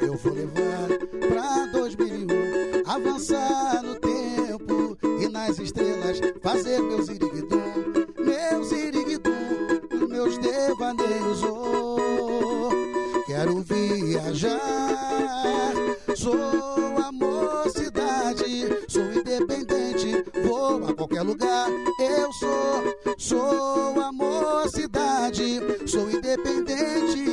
[0.00, 0.88] eu vou levar
[1.28, 7.29] pra 2001, avançar no tempo e nas estrelas fazer meus iriguidum,
[10.20, 11.42] meus devaneios.
[11.42, 12.68] Oh,
[13.26, 14.60] quero viajar
[16.14, 16.34] Sou
[17.02, 21.68] a mocidade, sou independente, vou a qualquer lugar.
[21.98, 27.24] Eu sou, sou a mocidade, sou independente,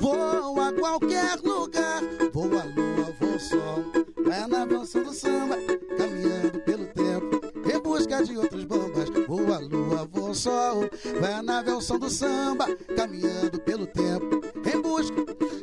[0.00, 2.02] vou a qualquer lugar.
[2.32, 3.84] Vou a lua, vou ao sol,
[4.24, 5.56] vai na dança do samba,
[5.98, 9.15] caminhando pelo tempo, em busca de outros bambas.
[9.56, 15.16] A lua, vou ao sol, vai na versão do samba, caminhando pelo tempo, em busca.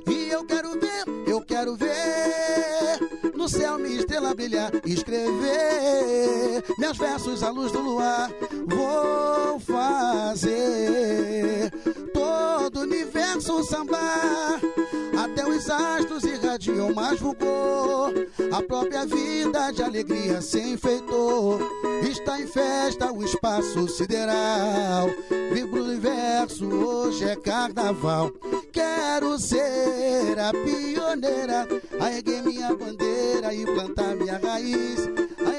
[0.09, 2.62] E eu quero ver, eu quero ver
[3.43, 8.31] no céu minha estrela brilhar, escrever meus versos à luz do luar.
[8.65, 11.69] Vou fazer
[12.13, 14.61] todo o universo sambar,
[15.21, 18.13] até os astros irradiam mais vulgor.
[18.49, 21.59] A própria vida de alegria se enfeitou.
[22.09, 25.09] Está em festa o espaço sideral.
[25.51, 28.31] Vibra o universo, hoje é carnaval.
[28.71, 31.67] Quero ser a pioneira,
[32.09, 34.99] erguer minha bandeira e plantar minha raiz.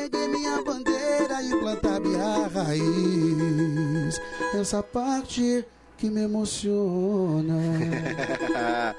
[0.02, 4.20] Erguer minha bandeira e plantar minha raiz.
[4.54, 5.64] Essa parte
[5.96, 7.54] que me emociona.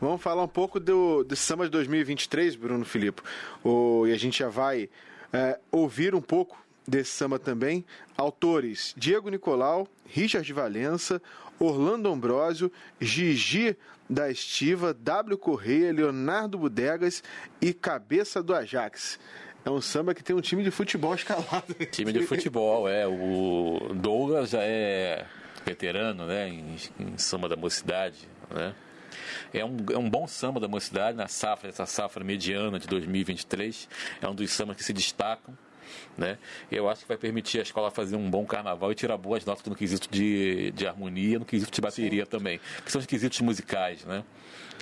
[0.00, 3.20] Vamos falar um pouco do, do samba de 2023, Bruno Filipe.
[3.64, 4.88] O, e a gente já vai
[5.32, 6.56] é, ouvir um pouco
[6.88, 7.84] desse samba também.
[8.16, 11.20] Autores: Diego Nicolau, Richard Valença,
[11.60, 13.76] Orlando Ambrósio, Gigi
[14.08, 17.22] da Estiva, W Correia, Leonardo Budegas
[17.60, 19.20] e Cabeça do Ajax.
[19.64, 21.74] É um samba que tem um time de futebol escalado.
[21.92, 23.06] Time de futebol, é.
[23.06, 25.26] O Douglas já é
[25.66, 28.74] veterano, né, em, em samba da mocidade, né?
[29.52, 33.88] É um, é um bom samba da mocidade na safra, essa safra mediana de 2023.
[34.22, 35.56] É um dos sambas que se destacam.
[36.16, 36.38] Né?
[36.70, 39.64] Eu acho que vai permitir a escola fazer um bom carnaval e tirar boas notas
[39.64, 42.30] no quesito de, de harmonia, no quesito de bateria Sim.
[42.30, 42.60] também.
[42.84, 44.24] Que são os quesitos musicais, né?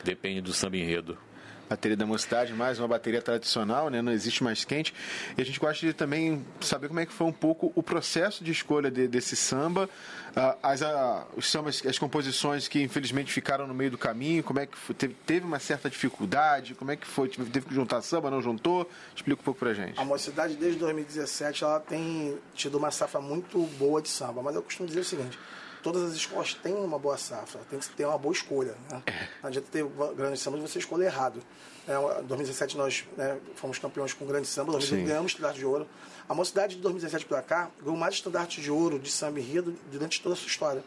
[0.04, 1.18] Depende do samba enredo
[1.68, 4.00] bateria da mocidade, mais uma bateria tradicional, né?
[4.00, 4.94] não existe mais quente.
[5.36, 8.44] E a gente gosta de também saber como é que foi um pouco o processo
[8.44, 9.88] de escolha de, desse samba,
[10.36, 14.60] uh, as, uh, os sambas, as composições que infelizmente ficaram no meio do caminho, como
[14.60, 17.28] é que foi, teve, teve, uma certa dificuldade, como é que foi?
[17.28, 18.88] Teve que juntar samba, não juntou?
[19.14, 19.98] Explica um pouco pra gente.
[19.98, 24.62] A mocidade desde 2017 ela tem tido uma safra muito boa de samba, mas eu
[24.62, 25.38] costumo dizer o seguinte,
[25.86, 28.74] todas as escolas têm uma boa safra, tem que ter uma boa escolha.
[28.90, 29.02] Né?
[29.06, 29.28] É.
[29.40, 31.40] Não adianta ter grandes sambas e você escolher errado.
[31.86, 35.86] É, em 2017 nós né, fomos campeões com grandes sambas, 2018 ganhamos estandarte de ouro.
[36.28, 39.76] A mocidade de 2017 para cá ganhou mais estandarte de ouro de samba e rio
[39.92, 40.82] durante toda a sua história.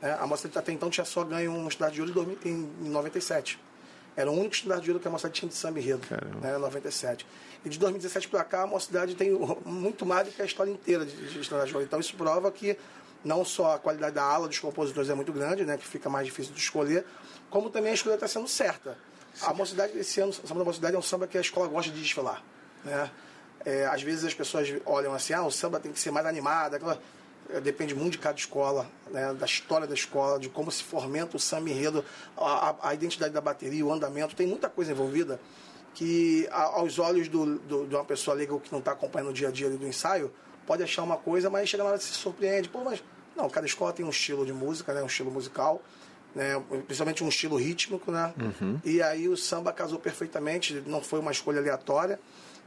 [0.00, 3.60] É, a mocidade até então tinha só ganho um estandarte de ouro em, em 97.
[4.16, 6.06] Era o único estandarte de ouro que a mocidade tinha de samba e enredo,
[6.40, 7.26] né, em 97.
[7.66, 9.30] E de 2017 para cá, a mocidade tem
[9.66, 11.86] muito mais do que a história inteira de, de estandarte de ouro.
[11.86, 12.78] Então isso prova que
[13.24, 16.26] não só a qualidade da ala dos compositores é muito grande, né, que fica mais
[16.26, 17.04] difícil de escolher,
[17.50, 18.96] como também a escolha está sendo certa.
[19.34, 19.46] Sim.
[19.46, 21.90] A mocidade esse ano, o samba da mocidade é um samba que a escola gosta
[21.90, 22.42] de desfilar,
[22.84, 23.10] né?
[23.64, 26.74] É, às vezes as pessoas olham assim, ah, o samba tem que ser mais animado,
[26.74, 27.00] aquela...
[27.50, 31.36] É, depende muito de cada escola, né, da história da escola, de como se fomenta
[31.36, 32.04] o samba enredo,
[32.36, 35.40] a, a, a, identidade da bateria, o andamento, tem muita coisa envolvida
[35.94, 39.32] que a, aos olhos do, do, de uma pessoa legal que não está acompanhando o
[39.32, 40.30] dia a dia do ensaio,
[40.68, 42.68] pode achar uma coisa, mas chega na hora de se surpreende.
[42.68, 43.02] Pô, mas
[43.34, 45.02] não, cada escola tem um estilo de música, né?
[45.02, 45.82] Um estilo musical,
[46.34, 46.62] né?
[46.86, 48.34] Principalmente um estilo rítmico, né?
[48.38, 48.78] Uhum.
[48.84, 52.20] E aí o samba casou perfeitamente, não foi uma escolha aleatória.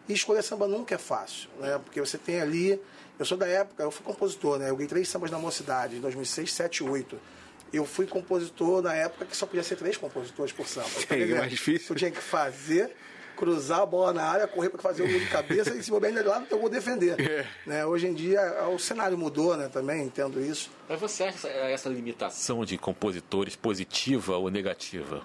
[0.10, 1.80] E escolher samba nunca é fácil, né?
[1.84, 2.82] Porque você tem ali...
[3.20, 4.72] Eu sou da época, eu fui compositor, né?
[4.72, 7.20] Eu ganhei três sambas na mocidade, em 2006, 7 e 8
[7.74, 10.90] eu fui compositor na época que só podia ser três compositores por samba.
[11.10, 11.88] É, é mais difícil.
[11.92, 12.94] Eu tinha que fazer
[13.36, 16.14] cruzar a bola na área, correr para fazer o gol de cabeça e se bobear
[16.14, 17.20] ainda lá, eu vou defender.
[17.20, 17.48] É.
[17.66, 17.86] Né?
[17.86, 19.70] Hoje em dia o cenário mudou, né?
[19.72, 20.70] Também entendo isso.
[20.88, 25.22] Mas você acha essa limitação de compositores positiva ou negativa?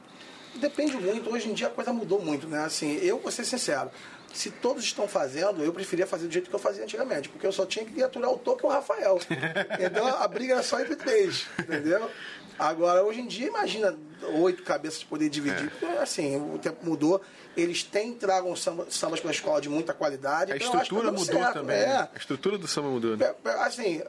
[0.54, 1.30] Depende muito.
[1.30, 2.64] Hoje em dia a coisa mudou muito, né?
[2.64, 3.90] Assim, eu vou ser sincero.
[4.32, 7.52] Se todos estão fazendo, eu preferia fazer do jeito que eu fazia antigamente, porque eu
[7.52, 9.18] só tinha que aturar o Toque e o Rafael.
[9.80, 12.10] Então a briga era só entre três, entendeu?
[12.58, 13.94] Agora, hoje em dia, imagina
[14.40, 15.70] oito cabeças poder dividir.
[15.82, 15.98] É.
[15.98, 17.20] Assim, o tempo mudou.
[17.56, 20.52] Eles têm tragam samba, sambas para a escola de muita qualidade.
[20.52, 21.52] A então estrutura mudou certo.
[21.52, 21.76] também.
[21.76, 21.96] É.
[21.96, 23.16] A estrutura do samba mudou.
[23.16, 23.34] Né?
[23.60, 24.02] Assim,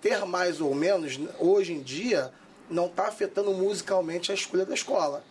[0.00, 2.32] ter mais ou menos, hoje em dia,
[2.70, 5.24] não está afetando musicalmente a escolha da escola.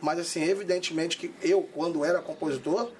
[0.00, 2.90] Mas, assim, evidentemente que eu, quando era compositor,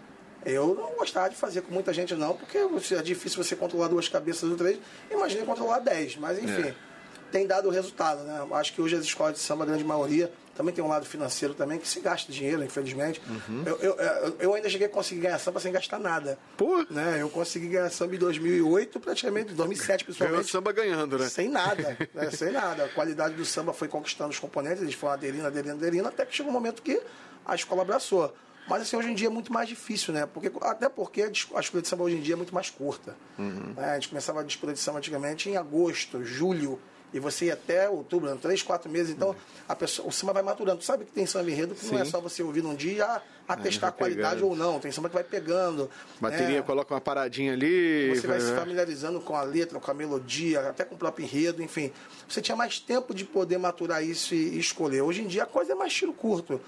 [0.45, 4.09] eu não gostava de fazer com muita gente, não, porque é difícil você controlar duas
[4.09, 4.79] cabeças ou três.
[5.11, 6.69] Imagina controlar dez, mas enfim.
[6.69, 6.90] É
[7.31, 8.47] tem dado resultado, né?
[8.53, 11.55] Acho que hoje as escolas de samba, a grande maioria, também tem um lado financeiro
[11.55, 13.21] também, que se gasta dinheiro, infelizmente.
[13.27, 13.63] Uhum.
[13.65, 16.39] Eu, eu, eu, ainda cheguei a conseguir ganhar samba sem gastar nada.
[16.57, 16.85] Pô!
[16.91, 17.19] Né?
[17.21, 20.35] Eu consegui ganhar samba em 2008, praticamente, em 2007 principalmente.
[20.35, 21.29] Ganhou samba ganhando, né?
[21.29, 22.31] Sem nada, né?
[22.31, 22.85] sem nada.
[22.85, 26.37] A qualidade do samba foi conquistando os componentes, eles foram aderindo, aderindo, aderindo, até que
[26.37, 27.01] chegou um momento que
[27.47, 28.35] a escola abraçou.
[28.69, 30.27] Mas assim, hoje em dia é muito mais difícil, né?
[30.27, 33.17] Porque, até porque a disputa de samba hoje em dia é muito mais curta.
[33.39, 33.75] Uhum.
[33.77, 33.93] Né?
[33.93, 36.79] A gente começava a disputa de samba antigamente em agosto, julho,
[37.13, 39.35] e você ia até outubro, três, quatro meses, então
[39.69, 40.83] a pessoa, o samba vai maturando.
[40.83, 41.95] sabe que tem samba enredo que Sim.
[41.95, 44.79] não é só você ouvir num dia a, a testar a qualidade ou não.
[44.79, 45.91] Tem samba que vai pegando.
[46.21, 46.63] Bateria né?
[46.63, 48.15] coloca uma paradinha ali.
[48.15, 51.25] Você vai, vai se familiarizando com a letra, com a melodia, até com o próprio
[51.25, 51.93] enredo, enfim.
[52.29, 55.03] Você tinha mais tempo de poder maturar isso e, e escolher.
[55.03, 56.61] Hoje em dia a coisa é mais tiro curto.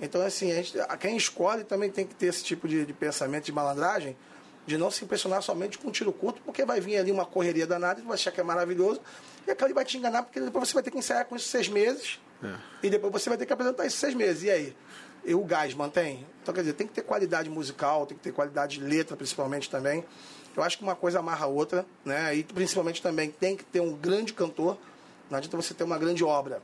[0.00, 3.44] Então, assim, a gente, quem escolhe também tem que ter esse tipo de, de pensamento
[3.44, 4.16] de malandragem
[4.66, 7.66] de não se impressionar somente com um tiro curto, porque vai vir ali uma correria
[7.66, 9.00] danada e vai achar que é maravilhoso,
[9.46, 11.68] e aquele vai te enganar, porque depois você vai ter que ensaiar com esses seis
[11.68, 12.54] meses, é.
[12.82, 14.42] e depois você vai ter que apresentar esses seis meses.
[14.44, 14.76] E aí?
[15.24, 16.26] E o gás mantém?
[16.42, 19.68] Então, quer dizer, tem que ter qualidade musical, tem que ter qualidade de letra, principalmente
[19.68, 20.04] também.
[20.56, 22.34] Eu acho que uma coisa amarra a outra, né?
[22.34, 24.78] E principalmente também tem que ter um grande cantor.
[25.28, 26.62] Não adianta você ter uma grande obra,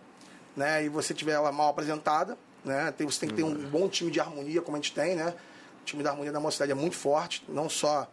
[0.57, 0.85] né?
[0.85, 2.93] E você tiver ela mal apresentada, né?
[2.99, 3.69] Você tem que ter um uhum.
[3.71, 5.35] bom time de harmonia, como a gente tem, né?
[5.83, 8.11] O time da harmonia da mocidade é muito forte, não só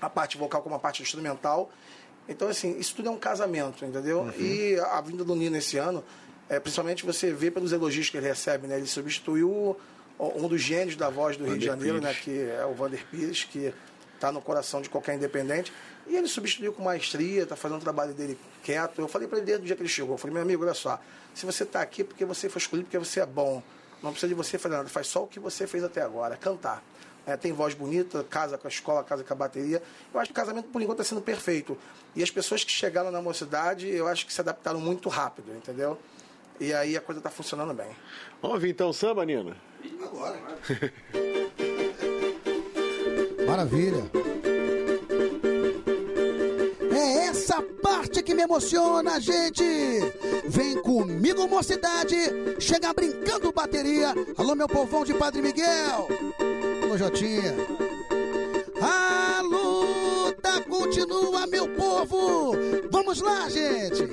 [0.00, 1.70] a parte vocal como a parte instrumental.
[2.28, 4.20] Então, assim, isso tudo é um casamento, entendeu?
[4.20, 4.32] Uhum.
[4.38, 6.04] E a vinda do Nino esse ano,
[6.48, 8.76] é, principalmente você vê pelos elogios que ele recebe, né?
[8.76, 9.76] Ele substituiu
[10.18, 12.16] um dos gênios da voz do Vander Rio de Janeiro, Pires.
[12.16, 12.20] né?
[12.22, 13.72] Que é o Vander Pires, que
[14.14, 15.72] está no coração de qualquer independente.
[16.06, 19.00] E ele substituiu com maestria, está fazendo o trabalho dele quieto.
[19.00, 20.74] Eu falei para ele desde o dia que ele chegou, eu falei, meu amigo, olha
[20.74, 21.00] só,
[21.34, 23.62] se você está aqui é porque você foi escolhido, porque você é bom.
[24.02, 26.82] Não precisa de você fazer nada, faz só o que você fez até agora, cantar.
[27.28, 29.82] É, tem voz bonita, casa com a escola, casa com a bateria.
[30.14, 31.76] Eu acho que o casamento, por enquanto, está sendo perfeito.
[32.16, 35.98] E as pessoas que chegaram na mocidade, eu acho que se adaptaram muito rápido, entendeu?
[36.58, 37.90] E aí a coisa está funcionando bem.
[38.40, 39.54] Vamos ouvir então samba, Nina?
[40.02, 40.38] Agora.
[43.46, 44.10] Maravilha.
[46.90, 49.62] É essa parte que me emociona, gente.
[50.46, 52.16] Vem comigo, mocidade.
[52.58, 54.14] Chega brincando bateria.
[54.34, 56.08] Alô, meu povão de Padre Miguel.
[56.88, 57.54] Alô, Jotinha.
[58.80, 62.52] A luta continua, meu povo.
[62.90, 64.08] Vamos lá, gente.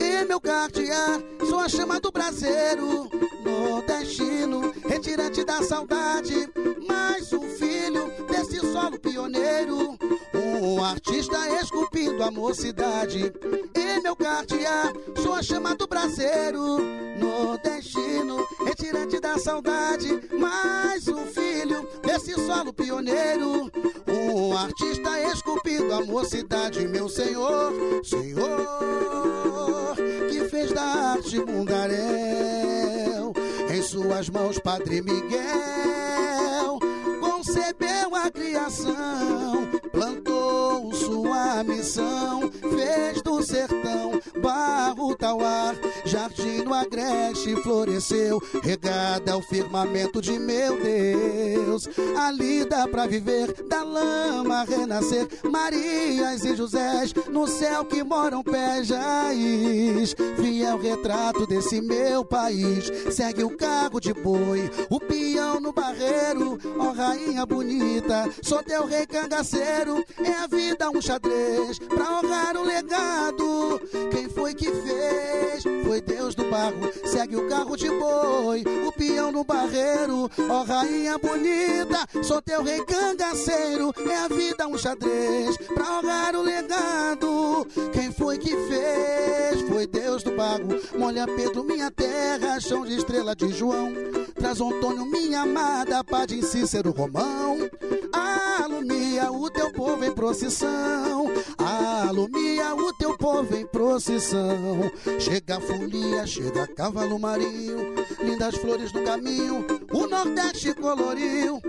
[0.00, 3.10] E meu cartear, sou a chama do braseiro.
[3.44, 6.48] Nordestino, retirante da saudade.
[6.88, 9.98] Mais um filho desse solo pioneiro.
[10.32, 13.34] Um artista esculpindo a mocidade.
[14.06, 16.78] Meu cardear, sou a chama do braseiro.
[17.18, 20.06] Nordestino, retirante da saudade.
[20.38, 23.68] Mais um filho desse solo pioneiro.
[24.06, 27.72] Um artista esculpindo a mocidade, meu senhor,
[28.04, 29.96] senhor,
[30.30, 33.32] que fez da arte mundaréu.
[33.68, 36.78] Em suas mãos, Padre Miguel
[37.20, 40.35] concebeu a criação, plantou
[40.92, 50.38] sua missão, fez do sertão barro tauar, jardim no agreste floresceu, regada ao firmamento de
[50.38, 51.88] meu Deus.
[52.16, 60.14] Ali dá pra viver, da lama renascer, Marias e Josés, no céu que moram pejais.
[60.36, 66.90] Fiel retrato desse meu país, segue o carro de boi, o peão no barreiro, ó
[66.90, 73.80] rainha bonita, sou teu rei cangaceiro, é a vida um xadrez, pra honrar o legado.
[74.10, 75.64] Quem foi que fez?
[75.84, 81.16] Foi Deus do barro, segue o carro de boi, o peão no barreiro, ó rainha
[81.16, 87.66] bonita, sou teu rei cangaceiro, é a vida um xadrez, pra honrar o legado.
[87.92, 89.62] Quem foi que fez?
[89.68, 90.68] Foi Deus do barro,
[90.98, 93.92] molha Pedro, minha terra, chão de estrela de João,
[94.34, 97.58] traz Antônio, minha amada, pá de Cícero Romão,
[98.12, 104.88] alumia o teu povo em procissão, alumia o teu povo em procissão.
[105.18, 111.60] Chega a folia, chega cavalo marinho, lindas flores no caminho, o Nordeste coloriu.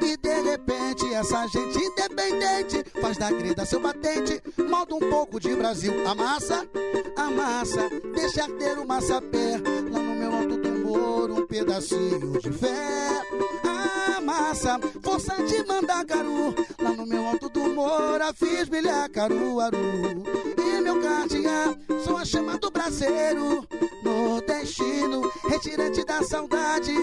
[0.00, 5.52] E de repente essa gente independente faz da grida seu batente, molda um pouco de
[5.56, 5.92] Brasil.
[6.06, 6.64] Amassa,
[7.16, 13.20] amassa, deixa ter o massapé, lá no meu alto do moro um pedacinho de fé.
[14.16, 16.79] Amassa, força de mandacaru, lá no
[17.10, 19.76] meu alto do moro fiz bilhar caruaru.
[20.56, 23.66] E meu cardeal, sou a chama do braseiro,
[24.04, 26.94] nordestino, retirante da saudade,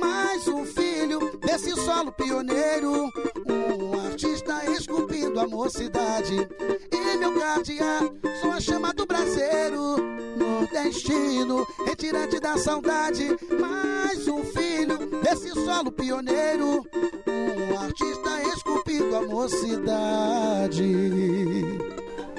[0.00, 3.08] mais um filho desse solo pioneiro,
[3.46, 6.48] um artista esculpindo a mocidade.
[6.90, 9.96] E meu cardeal, sou a chama do braseiro,
[10.36, 13.28] nordestino, retirante da saudade,
[13.60, 16.84] mais um filho desse solo pioneiro,
[17.28, 20.82] um artista esculpindo a mocidade.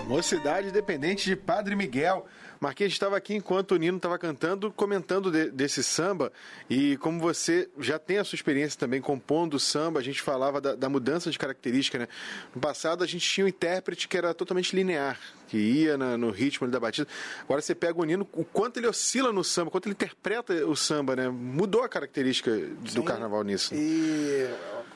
[0.08, 2.26] Mocidade Independente de Padre Miguel.
[2.60, 6.32] Marquinhos estava aqui enquanto o Nino estava cantando, comentando de, desse samba.
[6.70, 10.74] E como você já tem a sua experiência também compondo samba, a gente falava da,
[10.74, 12.08] da, mudança de característica, né?
[12.56, 16.32] No passado a gente tinha um intérprete que era totalmente linear, que ia na, no
[16.32, 17.08] ritmo da batida.
[17.42, 20.54] Agora você pega o Nino, o quanto ele oscila no samba, o quanto ele interpreta
[20.66, 21.28] o samba, né?
[21.28, 23.76] Mudou a característica do Sim, carnaval nisso.
[23.76, 24.48] E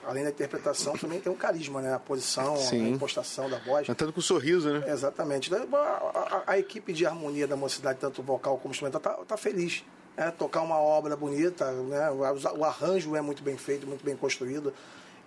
[0.07, 1.93] além da interpretação, também tem o carisma, né?
[1.93, 2.85] A posição, Sim.
[2.85, 3.85] a impostação da voz.
[3.85, 4.89] Cantando com um sorriso, né?
[4.89, 5.53] Exatamente.
[5.53, 9.83] A, a, a, equipe de harmonia da mocidade, tanto vocal como instrumental, tá, tá feliz.
[10.15, 12.09] É, tocar uma obra bonita, né?
[12.09, 14.73] o, arranjo é muito bem feito, muito bem construído.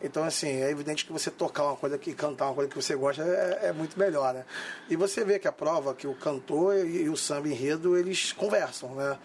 [0.03, 2.97] Então, assim, é evidente que você tocar uma coisa que cantar uma coisa que você
[2.97, 4.45] gosta é, é muito melhor, né?
[4.89, 8.33] E você vê que a prova, que o cantor e, e o samba enredo, eles
[8.33, 9.19] conversam, né?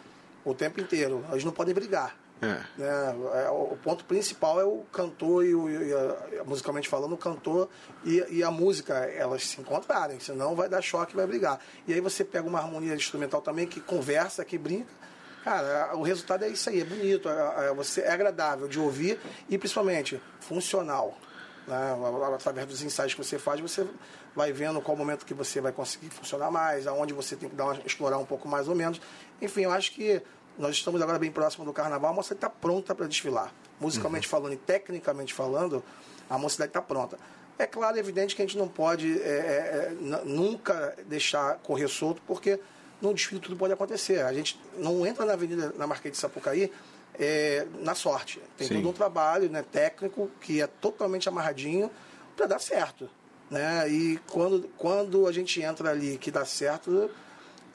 [0.43, 1.25] O tempo inteiro.
[1.31, 2.24] Eles não podem brigar.
[2.45, 2.81] É.
[2.81, 3.49] Né?
[3.49, 7.69] O ponto principal é o cantor e, o, e a, musicalmente falando, o cantor
[8.03, 11.59] e, e, a música, elas se encontrarem, senão vai dar choque vai brigar.
[11.87, 14.93] E aí você pega uma harmonia instrumental também que conversa, que brinca.
[15.43, 19.19] Cara, o resultado é isso aí, é bonito, é, é, você, é agradável de ouvir
[19.47, 21.15] e principalmente funcional.
[21.67, 21.95] Né?
[22.33, 23.87] Através dos ensaios que você faz, você
[24.35, 27.65] vai vendo qual momento que você vai conseguir funcionar mais, aonde você tem que dar
[27.65, 28.99] uma, explorar um pouco mais ou menos.
[29.41, 30.21] Enfim, eu acho que
[30.57, 33.53] nós estamos agora bem próximo do carnaval, a moça está pronta para desfilar.
[33.79, 34.31] Musicalmente uhum.
[34.31, 35.83] falando e tecnicamente falando,
[36.29, 37.17] a mocidade está pronta.
[37.57, 41.87] É claro, é evidente que a gente não pode é, é, é nunca deixar correr
[41.87, 42.59] solto, porque
[43.01, 44.21] no desfile tudo pode acontecer.
[44.21, 46.71] A gente não entra na Avenida, na Marquês de Sapucaí,
[47.19, 48.41] é, na sorte.
[48.57, 48.75] Tem Sim.
[48.75, 51.89] todo um trabalho né, técnico que é totalmente amarradinho
[52.35, 53.09] para dar certo.
[53.49, 53.89] Né?
[53.89, 57.09] E quando, quando a gente entra ali que dá certo,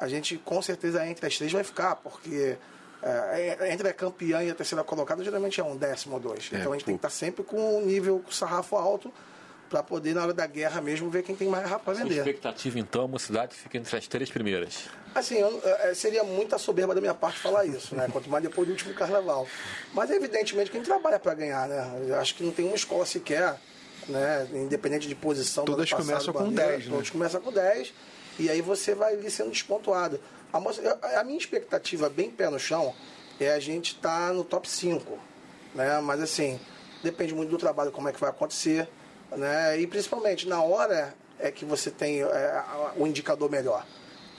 [0.01, 2.57] a gente com certeza entre as três vai ficar, porque
[3.03, 6.49] é, é entre a campeã e a terceira colocada geralmente é um décimo ou dois.
[6.51, 6.87] É, então a gente pô.
[6.87, 9.13] tem que estar tá sempre com o nível, com o sarrafo alto
[9.69, 12.15] para poder, na hora da guerra mesmo, ver quem tem mais rápido para vender.
[12.15, 14.89] A expectativa, então, a mocidade fica entre as três primeiras.
[15.15, 18.09] Assim, eu, é, seria muita soberba da minha parte falar isso, né?
[18.11, 19.47] Quanto mais depois do último carnaval.
[19.95, 22.05] Mas, evidentemente, quem trabalha para ganhar, né?
[22.09, 23.57] Eu acho que não tem uma escola sequer,
[24.09, 24.49] né?
[24.53, 25.65] Independente de posição.
[25.65, 26.91] Todas passado, começam com 10, né?
[26.93, 27.93] Todos começam com 10.
[28.40, 30.20] E aí você vai ali sendo despontuado.
[30.53, 32.94] A, a minha expectativa, bem pé no chão,
[33.38, 35.18] é a gente estar tá no top 5.
[35.74, 36.00] Né?
[36.00, 36.59] Mas, assim,
[37.03, 38.88] depende muito do trabalho, como é que vai acontecer
[39.37, 39.79] né?
[39.79, 42.64] E principalmente na hora é que você tem é,
[42.96, 43.87] o indicador melhor.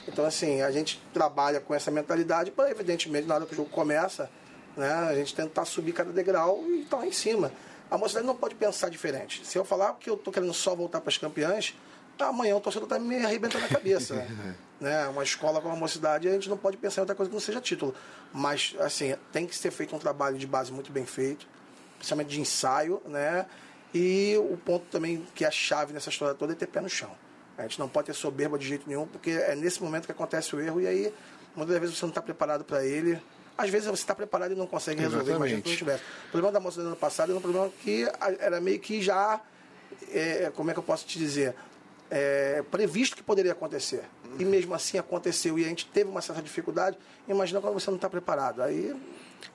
[0.07, 3.69] Então, assim, a gente trabalha com essa mentalidade para, evidentemente, na hora que o jogo
[3.69, 4.29] começa,
[4.75, 7.51] né, a gente tentar subir cada degrau e estar lá em cima.
[7.89, 9.45] A mocidade não pode pensar diferente.
[9.45, 11.75] Se eu falar que eu estou querendo só voltar para as campeãs,
[12.27, 14.27] amanhã o torcedor está me arrebentando a cabeça.
[14.79, 15.07] né?
[15.07, 17.41] Uma escola com a mocidade, a gente não pode pensar em outra coisa que não
[17.41, 17.93] seja título.
[18.34, 21.47] Mas, assim, tem que ser feito um trabalho de base muito bem feito,
[21.97, 23.45] principalmente de ensaio, né?
[23.93, 26.89] E o ponto também que é a chave nessa história toda é ter pé no
[26.89, 27.12] chão.
[27.57, 30.55] A gente não pode ter soberba de jeito nenhum, porque é nesse momento que acontece
[30.55, 31.13] o erro e aí
[31.55, 33.21] muitas vezes você não está preparado para ele.
[33.57, 36.03] Às vezes você está preparado e não consegue resolver, mas não tivesse.
[36.29, 38.07] O problema da moça do ano passado era um problema que
[38.39, 39.39] era meio que já,
[40.10, 41.53] é, como é que eu posso te dizer,
[42.12, 44.04] é, previsto que poderia acontecer.
[44.38, 46.97] E mesmo assim aconteceu e a gente teve uma certa dificuldade.
[47.28, 48.62] Imagina quando você não está preparado.
[48.62, 48.93] Aí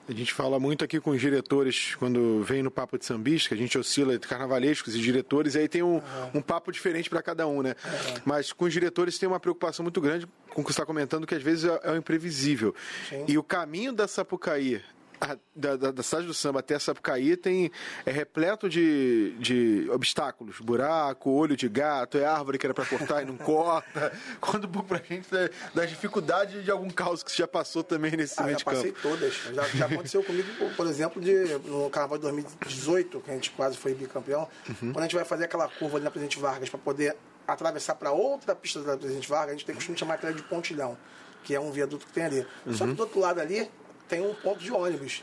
[0.09, 3.55] a gente fala muito aqui com os diretores quando vem no papo de sambista, que
[3.55, 6.01] a gente oscila entre carnavalescos e diretores, e aí tem um, uhum.
[6.35, 7.75] um papo diferente para cada um, né?
[7.85, 8.15] Uhum.
[8.25, 11.27] Mas com os diretores tem uma preocupação muito grande com o que você está comentando,
[11.27, 12.75] que às vezes é, é o imprevisível.
[13.09, 13.25] Sim.
[13.29, 14.83] E o caminho da Sapucaí
[15.21, 17.71] a, da, da, da, cidade do samba até Sapucaí tem,
[18.05, 20.61] é repleto de, de obstáculos.
[20.61, 24.13] Buraco, olho de gato, é árvore que era para cortar e não corta.
[24.57, 28.11] Um pouco pra gente da, da dificuldade de algum caos que você já passou também
[28.13, 28.77] nesse ah, meio de campo.
[28.77, 29.35] passei todas.
[29.53, 33.77] Já, já aconteceu comigo, por exemplo, de, no Carnaval de 2018, que a gente quase
[33.77, 34.93] foi bicampeão, uhum.
[34.93, 38.13] quando a gente vai fazer aquela curva ali na Presidente Vargas para poder atravessar para
[38.13, 40.97] outra pista da Presidente Vargas, a gente tem o costume de chamar aquela de pontilhão,
[41.45, 42.47] que é um viaduto que tem ali.
[42.65, 42.75] Uhum.
[42.75, 43.71] Só que do outro lado ali
[44.09, 45.23] tem um ponto de ônibus.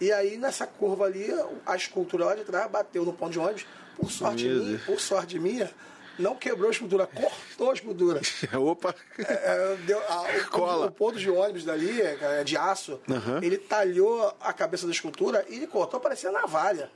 [0.00, 1.28] E aí, nessa curva ali,
[1.64, 3.66] a escultura lá de trás bateu no ponto de ônibus.
[3.96, 5.70] Por sorte, minha, por sorte minha,
[6.18, 8.20] não quebrou a escultura, cortou a escultura.
[8.58, 8.94] Opa!
[9.18, 10.86] É, é, deu, a, o, Cola.
[10.86, 13.38] o, ponto de ônibus dali, é, de aço, uhum.
[13.42, 16.90] ele talhou a cabeça da escultura e ele cortou, parecia navalha.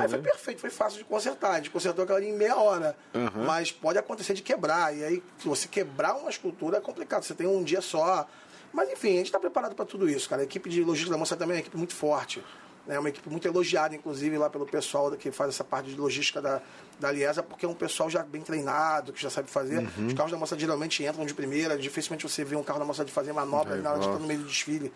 [0.00, 1.52] Aí foi perfeito, foi fácil de consertar.
[1.52, 2.96] A gente consertou aquela ali em meia hora.
[3.12, 3.44] Uhum.
[3.44, 4.96] Mas pode acontecer de quebrar.
[4.96, 7.24] E aí, se você quebrar uma escultura, é complicado.
[7.24, 8.26] Você tem um dia só
[8.74, 10.42] mas enfim, a gente está preparado para tudo isso, cara.
[10.42, 12.42] A equipe de logística da Moça também é uma equipe muito forte.
[12.88, 16.42] É uma equipe muito elogiada, inclusive, lá pelo pessoal que faz essa parte de logística
[16.42, 16.60] da,
[16.98, 19.78] da Liesa, porque é um pessoal já bem treinado, que já sabe fazer.
[19.78, 20.08] Uhum.
[20.08, 23.04] Os carros da Moça geralmente entram de primeira, dificilmente você vê um carro da Moça
[23.04, 24.92] de fazer manobra é, na hora de estar no meio do desfile.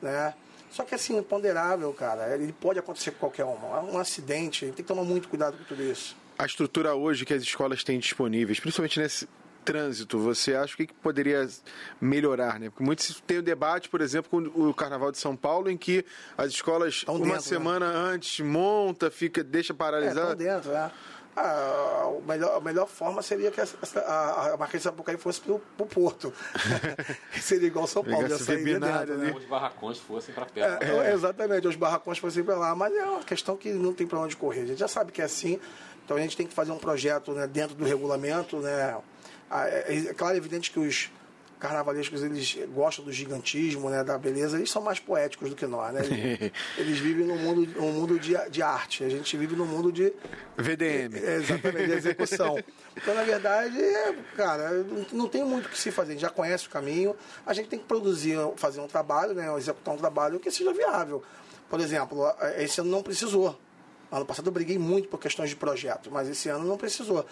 [0.00, 0.34] Né?
[0.70, 3.82] Só que assim, ponderável, cara, ele pode acontecer com qualquer uma.
[3.82, 6.16] Um acidente, tem que tomar muito cuidado com tudo isso.
[6.38, 9.28] A estrutura hoje que as escolas têm disponíveis, principalmente nesse,
[9.72, 11.48] trânsito, você acha o que, que poderia
[12.00, 12.70] melhorar, né?
[12.70, 16.04] Porque muitos tem o debate, por exemplo, com o Carnaval de São Paulo, em que
[16.36, 17.42] as escolas tão uma dentro, né?
[17.42, 17.98] semana né?
[18.14, 20.32] antes monta, fica, deixa paralisar.
[20.32, 20.90] É, dentro, é.
[21.40, 23.66] Ah, a, melhor, a melhor forma seria que a,
[24.04, 26.32] a, a Marquês de Sapucaí fosse pro, pro Porto.
[27.40, 29.32] seria igual São Paulo, ia sair dentro, né?
[29.36, 30.82] Os barracões fossem para perto.
[30.82, 31.12] É, é.
[31.12, 32.74] Exatamente, os barracões fossem para lá.
[32.74, 34.62] Mas é uma questão que não tem para onde correr.
[34.62, 35.60] A gente já sabe que é assim.
[36.04, 38.96] Então a gente tem que fazer um projeto né, dentro do regulamento, né?
[39.50, 41.10] Ah, é, é claro, é evidente que os
[41.58, 45.92] carnavalescos eles gostam do gigantismo, né, da beleza, eles são mais poéticos do que nós,
[45.92, 46.02] né?
[46.04, 49.90] Eles, eles vivem num mundo, num mundo de, de arte, a gente vive num mundo
[49.90, 50.12] de
[50.56, 51.16] VDM.
[51.16, 52.62] É, exatamente, de execução.
[52.96, 53.76] Então, na verdade,
[54.36, 57.14] cara, não tem muito o que se fazer, a gente já conhece o caminho,
[57.44, 61.22] a gente tem que produzir, fazer um trabalho, né, executar um trabalho que seja viável.
[61.68, 62.24] Por exemplo,
[62.56, 63.58] esse ano não precisou.
[64.10, 67.26] Ano passado eu briguei muito por questões de projeto, mas esse ano não precisou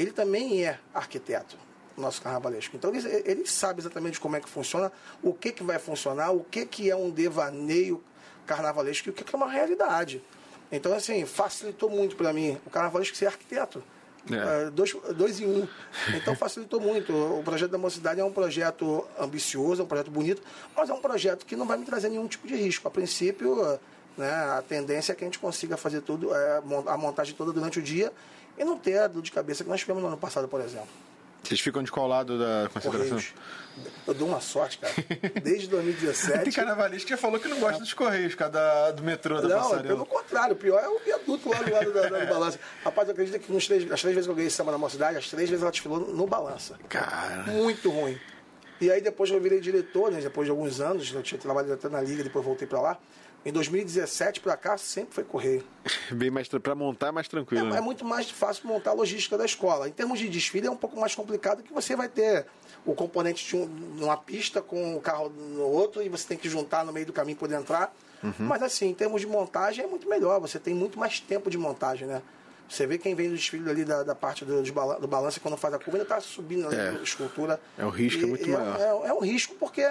[0.00, 1.58] ele também é arquiteto,
[1.96, 2.74] nosso carnavalesco.
[2.74, 4.90] Então ele, ele sabe exatamente como é que funciona,
[5.22, 8.02] o que, que vai funcionar, o que, que é um devaneio
[8.46, 10.22] carnavalesco e o que, que é uma realidade.
[10.72, 12.58] Então, assim, facilitou muito para mim.
[12.64, 13.82] O carnavalesco ser arquiteto.
[14.30, 14.66] É.
[14.66, 15.68] É, dois, dois em um.
[16.14, 17.12] Então facilitou muito.
[17.12, 20.42] O projeto da Mocidade é um projeto ambicioso, é um projeto bonito,
[20.74, 22.86] mas é um projeto que não vai me trazer nenhum tipo de risco.
[22.86, 23.78] A princípio,
[24.16, 27.78] né, a tendência é que a gente consiga fazer tudo, é, a montagem toda durante
[27.78, 28.12] o dia
[28.60, 30.88] e não ter a dor de cabeça que nós tivemos no ano passado, por exemplo.
[31.42, 32.90] Vocês ficam de qual lado da concentração?
[33.08, 33.32] Correios.
[34.06, 34.92] Eu dou uma sorte, cara.
[35.42, 36.44] Desde 2017.
[36.44, 39.40] Tem carnavalista que já falou que não gosta dos Correios, por causa da- do metrô,
[39.40, 39.82] da Não, é passarela.
[39.88, 42.60] pelo contrário, o pior é o viaduto lá do lado da, da- do balança.
[42.84, 44.76] Rapaz, eu acredito que nos três, as três vezes que eu ganhei esse samba na
[44.76, 46.78] mocidade, as três vezes ela desfilou no balança.
[46.90, 48.18] Cara, Muito ruim.
[48.78, 50.20] E aí depois eu virei diretor, né?
[50.20, 52.98] Depois de alguns anos, eu tinha trabalhado até na Liga, depois voltei pra lá.
[53.44, 55.64] Em 2017 pra cá, sempre foi correio.
[56.12, 57.68] bem mais pra montar é mais tranquilo.
[57.68, 57.78] É, né?
[57.78, 59.88] é muito mais fácil montar a logística da escola.
[59.88, 62.46] Em termos de desfile, é um pouco mais complicado que você vai ter
[62.84, 66.48] o componente de um- numa pista com o carro no outro e você tem que
[66.50, 67.94] juntar no meio do caminho para poder entrar.
[68.38, 70.38] Mas assim, em termos de montagem é muito melhor.
[70.40, 72.20] Você tem muito mais tempo de montagem, né?
[72.68, 75.72] Você vê quem vem do desfile ali da, da parte do, do balanço quando faz
[75.74, 76.90] a curva, ainda está subindo É.
[76.90, 77.58] a escultura.
[77.78, 78.78] É, o risco é muito maior.
[78.78, 79.90] É, é um risco porque,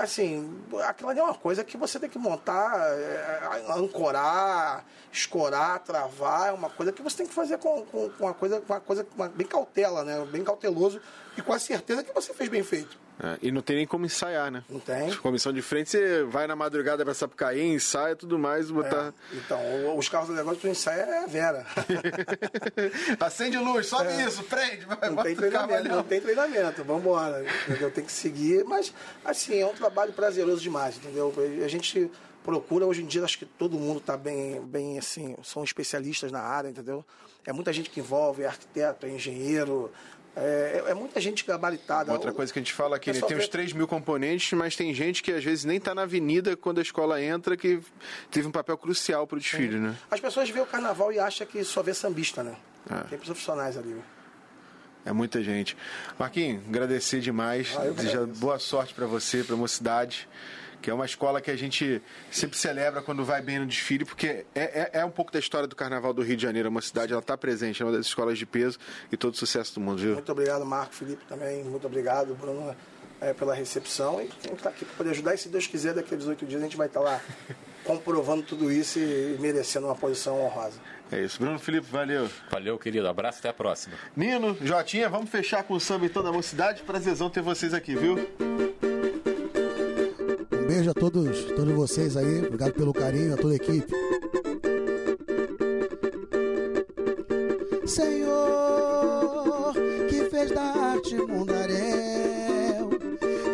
[0.00, 3.40] assim, aquilo ali é uma coisa que você tem que montar, é,
[3.70, 8.34] ancorar, escorar, travar, é uma coisa que você tem que fazer com, com, com uma
[8.34, 10.24] coisa, com uma coisa com uma- bem cautela, né?
[10.30, 11.00] Bem cauteloso
[11.36, 12.98] e com a certeza que você fez bem feito.
[13.24, 14.64] É, e não tem nem como ensaiar, né?
[14.68, 15.14] Não tem?
[15.18, 19.14] Comissão de frente, você vai na madrugada pra Sapucaí, ensaia tudo mais, botar.
[19.32, 21.64] Então, o- os carros do negócio do ensaio é Vera.
[23.20, 25.10] Acende luz, sobe isso, prende, vai, É.
[25.10, 27.44] Não tem treinamento, não tem treinamento, embora.
[27.68, 27.90] Entendeu?
[27.90, 28.92] Tem que seguir, mas
[29.24, 31.32] assim, é um trabalho prazeroso demais, entendeu?
[31.64, 32.10] A gente
[32.44, 36.40] procura, hoje em dia, acho que todo mundo está bem, bem assim, são especialistas na
[36.40, 37.04] área, entendeu?
[37.46, 39.90] É muita gente que envolve, é arquiteto, é engenheiro,
[40.34, 42.12] é, é muita gente gabaritada.
[42.12, 43.20] Outra coisa que a gente fala aqui, É né?
[43.20, 46.56] Tem uns 3 mil componentes, mas tem gente que às vezes nem tá na avenida
[46.56, 47.80] quando a escola entra, que
[48.30, 49.96] teve um papel crucial pro desfile, né?
[50.10, 52.56] As pessoas veem o carnaval e acham que só vê sambista, né?
[52.90, 53.00] É.
[53.08, 53.96] Tem profissionais ali.
[55.04, 55.76] É muita gente.
[56.18, 57.74] Marquinhos, agradecer demais.
[57.76, 60.28] Ah, Desejar boa sorte pra você, pra mocidade.
[60.82, 64.44] Que é uma escola que a gente sempre celebra quando vai bem no desfile, porque
[64.54, 66.66] é, é, é um pouco da história do Carnaval do Rio de Janeiro.
[66.66, 68.78] É uma cidade, ela está presente, é uma das escolas de peso
[69.10, 70.14] e todo o sucesso do mundo, viu?
[70.14, 71.62] Muito obrigado, Marco, Felipe também.
[71.64, 72.74] Muito obrigado, Bruno,
[73.20, 74.20] é, pela recepção.
[74.20, 75.34] E a gente está aqui para poder ajudar.
[75.34, 77.20] E se Deus quiser, daqui a 18 dias a gente vai estar lá
[77.84, 80.78] comprovando tudo isso e merecendo uma posição honrosa.
[81.10, 81.38] É isso.
[81.38, 82.28] Bruno Felipe, valeu.
[82.50, 83.06] Valeu, querido.
[83.06, 83.94] Abraço, até a próxima.
[84.16, 86.82] Nino, Jotinha, vamos fechar com o samba então da mocidade.
[86.82, 88.16] Prazerzão ter vocês aqui, viu?
[90.74, 92.46] Beijo a todos, todos vocês aí.
[92.46, 93.92] Obrigado pelo carinho, a toda a equipe.
[97.84, 99.74] Senhor,
[100.08, 102.88] que fez da arte mundaréu,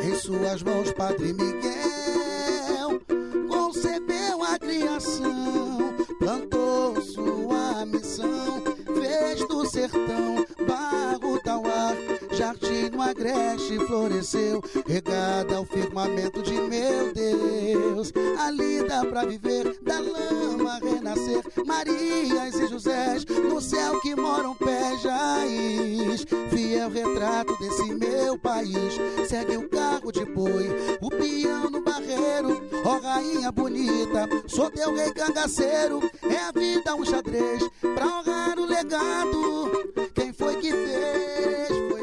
[0.04, 3.00] em suas mãos, Padre Miguel,
[3.48, 8.62] concebeu a criação, plantou sua missão,
[8.94, 10.47] fez do sertão
[12.68, 18.12] jardim no agreste floresceu, regada ao firmamento de meu Deus.
[18.38, 25.02] Ali dá pra viver, da lama renascer, Marias e Josés, no céu que moram pés
[26.50, 28.94] fiel retrato desse meu país.
[29.28, 30.68] Segue o carro de boi,
[31.00, 37.04] o peão no barreiro, ó rainha bonita, sou teu rei cangaceiro, é a vida um
[37.04, 37.62] xadrez,
[37.94, 40.08] pra honrar o legado.
[40.14, 41.68] Quem foi que fez?
[41.90, 41.97] Foi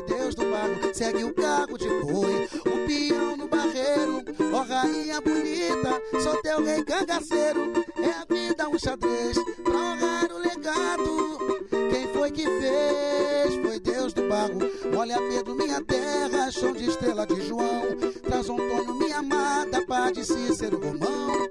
[0.96, 4.24] segue o carro de boi, o peão no barreiro,
[4.54, 10.38] ó rainha bonita, sou teu rei cangaceiro, é a vida um xadrez, pra honrar o
[10.38, 11.68] legado.
[11.91, 13.56] Quem foi que fez?
[13.62, 14.60] Foi Deus do barro.
[14.98, 17.88] Olha Pedro, minha terra, chão de estrela de João.
[18.24, 21.50] Traz tono, minha amada, pá de Cícero Romão.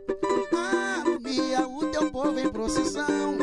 [1.03, 3.37] Alumia o teu povo em procissão.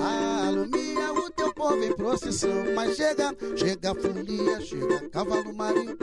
[0.00, 2.50] Alumia o teu povo em procissão.
[2.74, 5.96] Mas chega, chega a folia, chega cavalo marinho.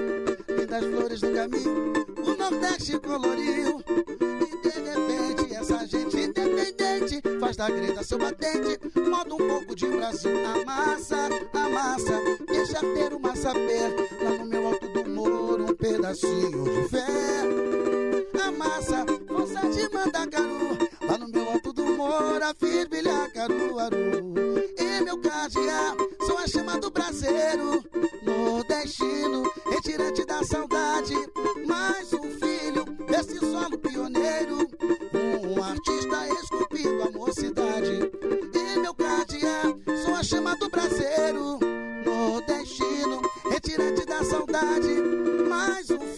[0.49, 1.93] Lindas flores do caminho,
[2.23, 3.81] o Nordeste coloriu.
[4.19, 8.79] E de repente, essa gente independente faz da grita seu batente.
[9.09, 12.21] Moda um pouco de Brasil, amassa, amassa.
[12.47, 17.07] Deixa ter uma saber, lá no meu alto do muro, um pedacinho de fé.
[18.47, 20.77] Amassa, força de Mandacaru,
[22.17, 23.97] alto do muro, a firbilha Caruaru.
[24.77, 25.95] E meu cardeal,
[26.25, 27.83] sou a chama do braseiro,
[28.23, 31.13] nordestino, retirante da saudade.
[31.65, 34.67] Mais um filho desse solo pioneiro,
[35.13, 38.11] um artista esculpido a mocidade.
[38.53, 41.59] E meu cardeal, sou a chama do braseiro,
[42.05, 44.89] nordestino, retirante da saudade.
[45.47, 46.16] Mais um filho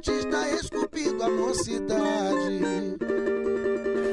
[0.00, 2.96] artista esculpido a mocidade.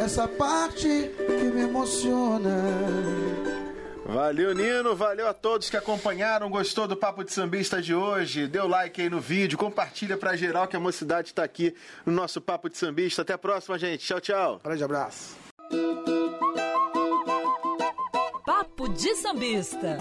[0.04, 2.62] essa parte que me emociona.
[4.06, 4.96] Valeu, Nino.
[4.96, 6.50] Valeu a todos que acompanharam.
[6.50, 8.48] Gostou do Papo de Sambista de hoje?
[8.48, 11.74] Deu like aí no vídeo, compartilha pra geral que a mocidade tá aqui
[12.06, 13.22] no nosso Papo de Sambista.
[13.22, 14.06] Até a próxima, gente.
[14.06, 14.62] Tchau, tchau.
[14.64, 15.36] Grande abraço.
[18.46, 19.98] Papo de Sambista.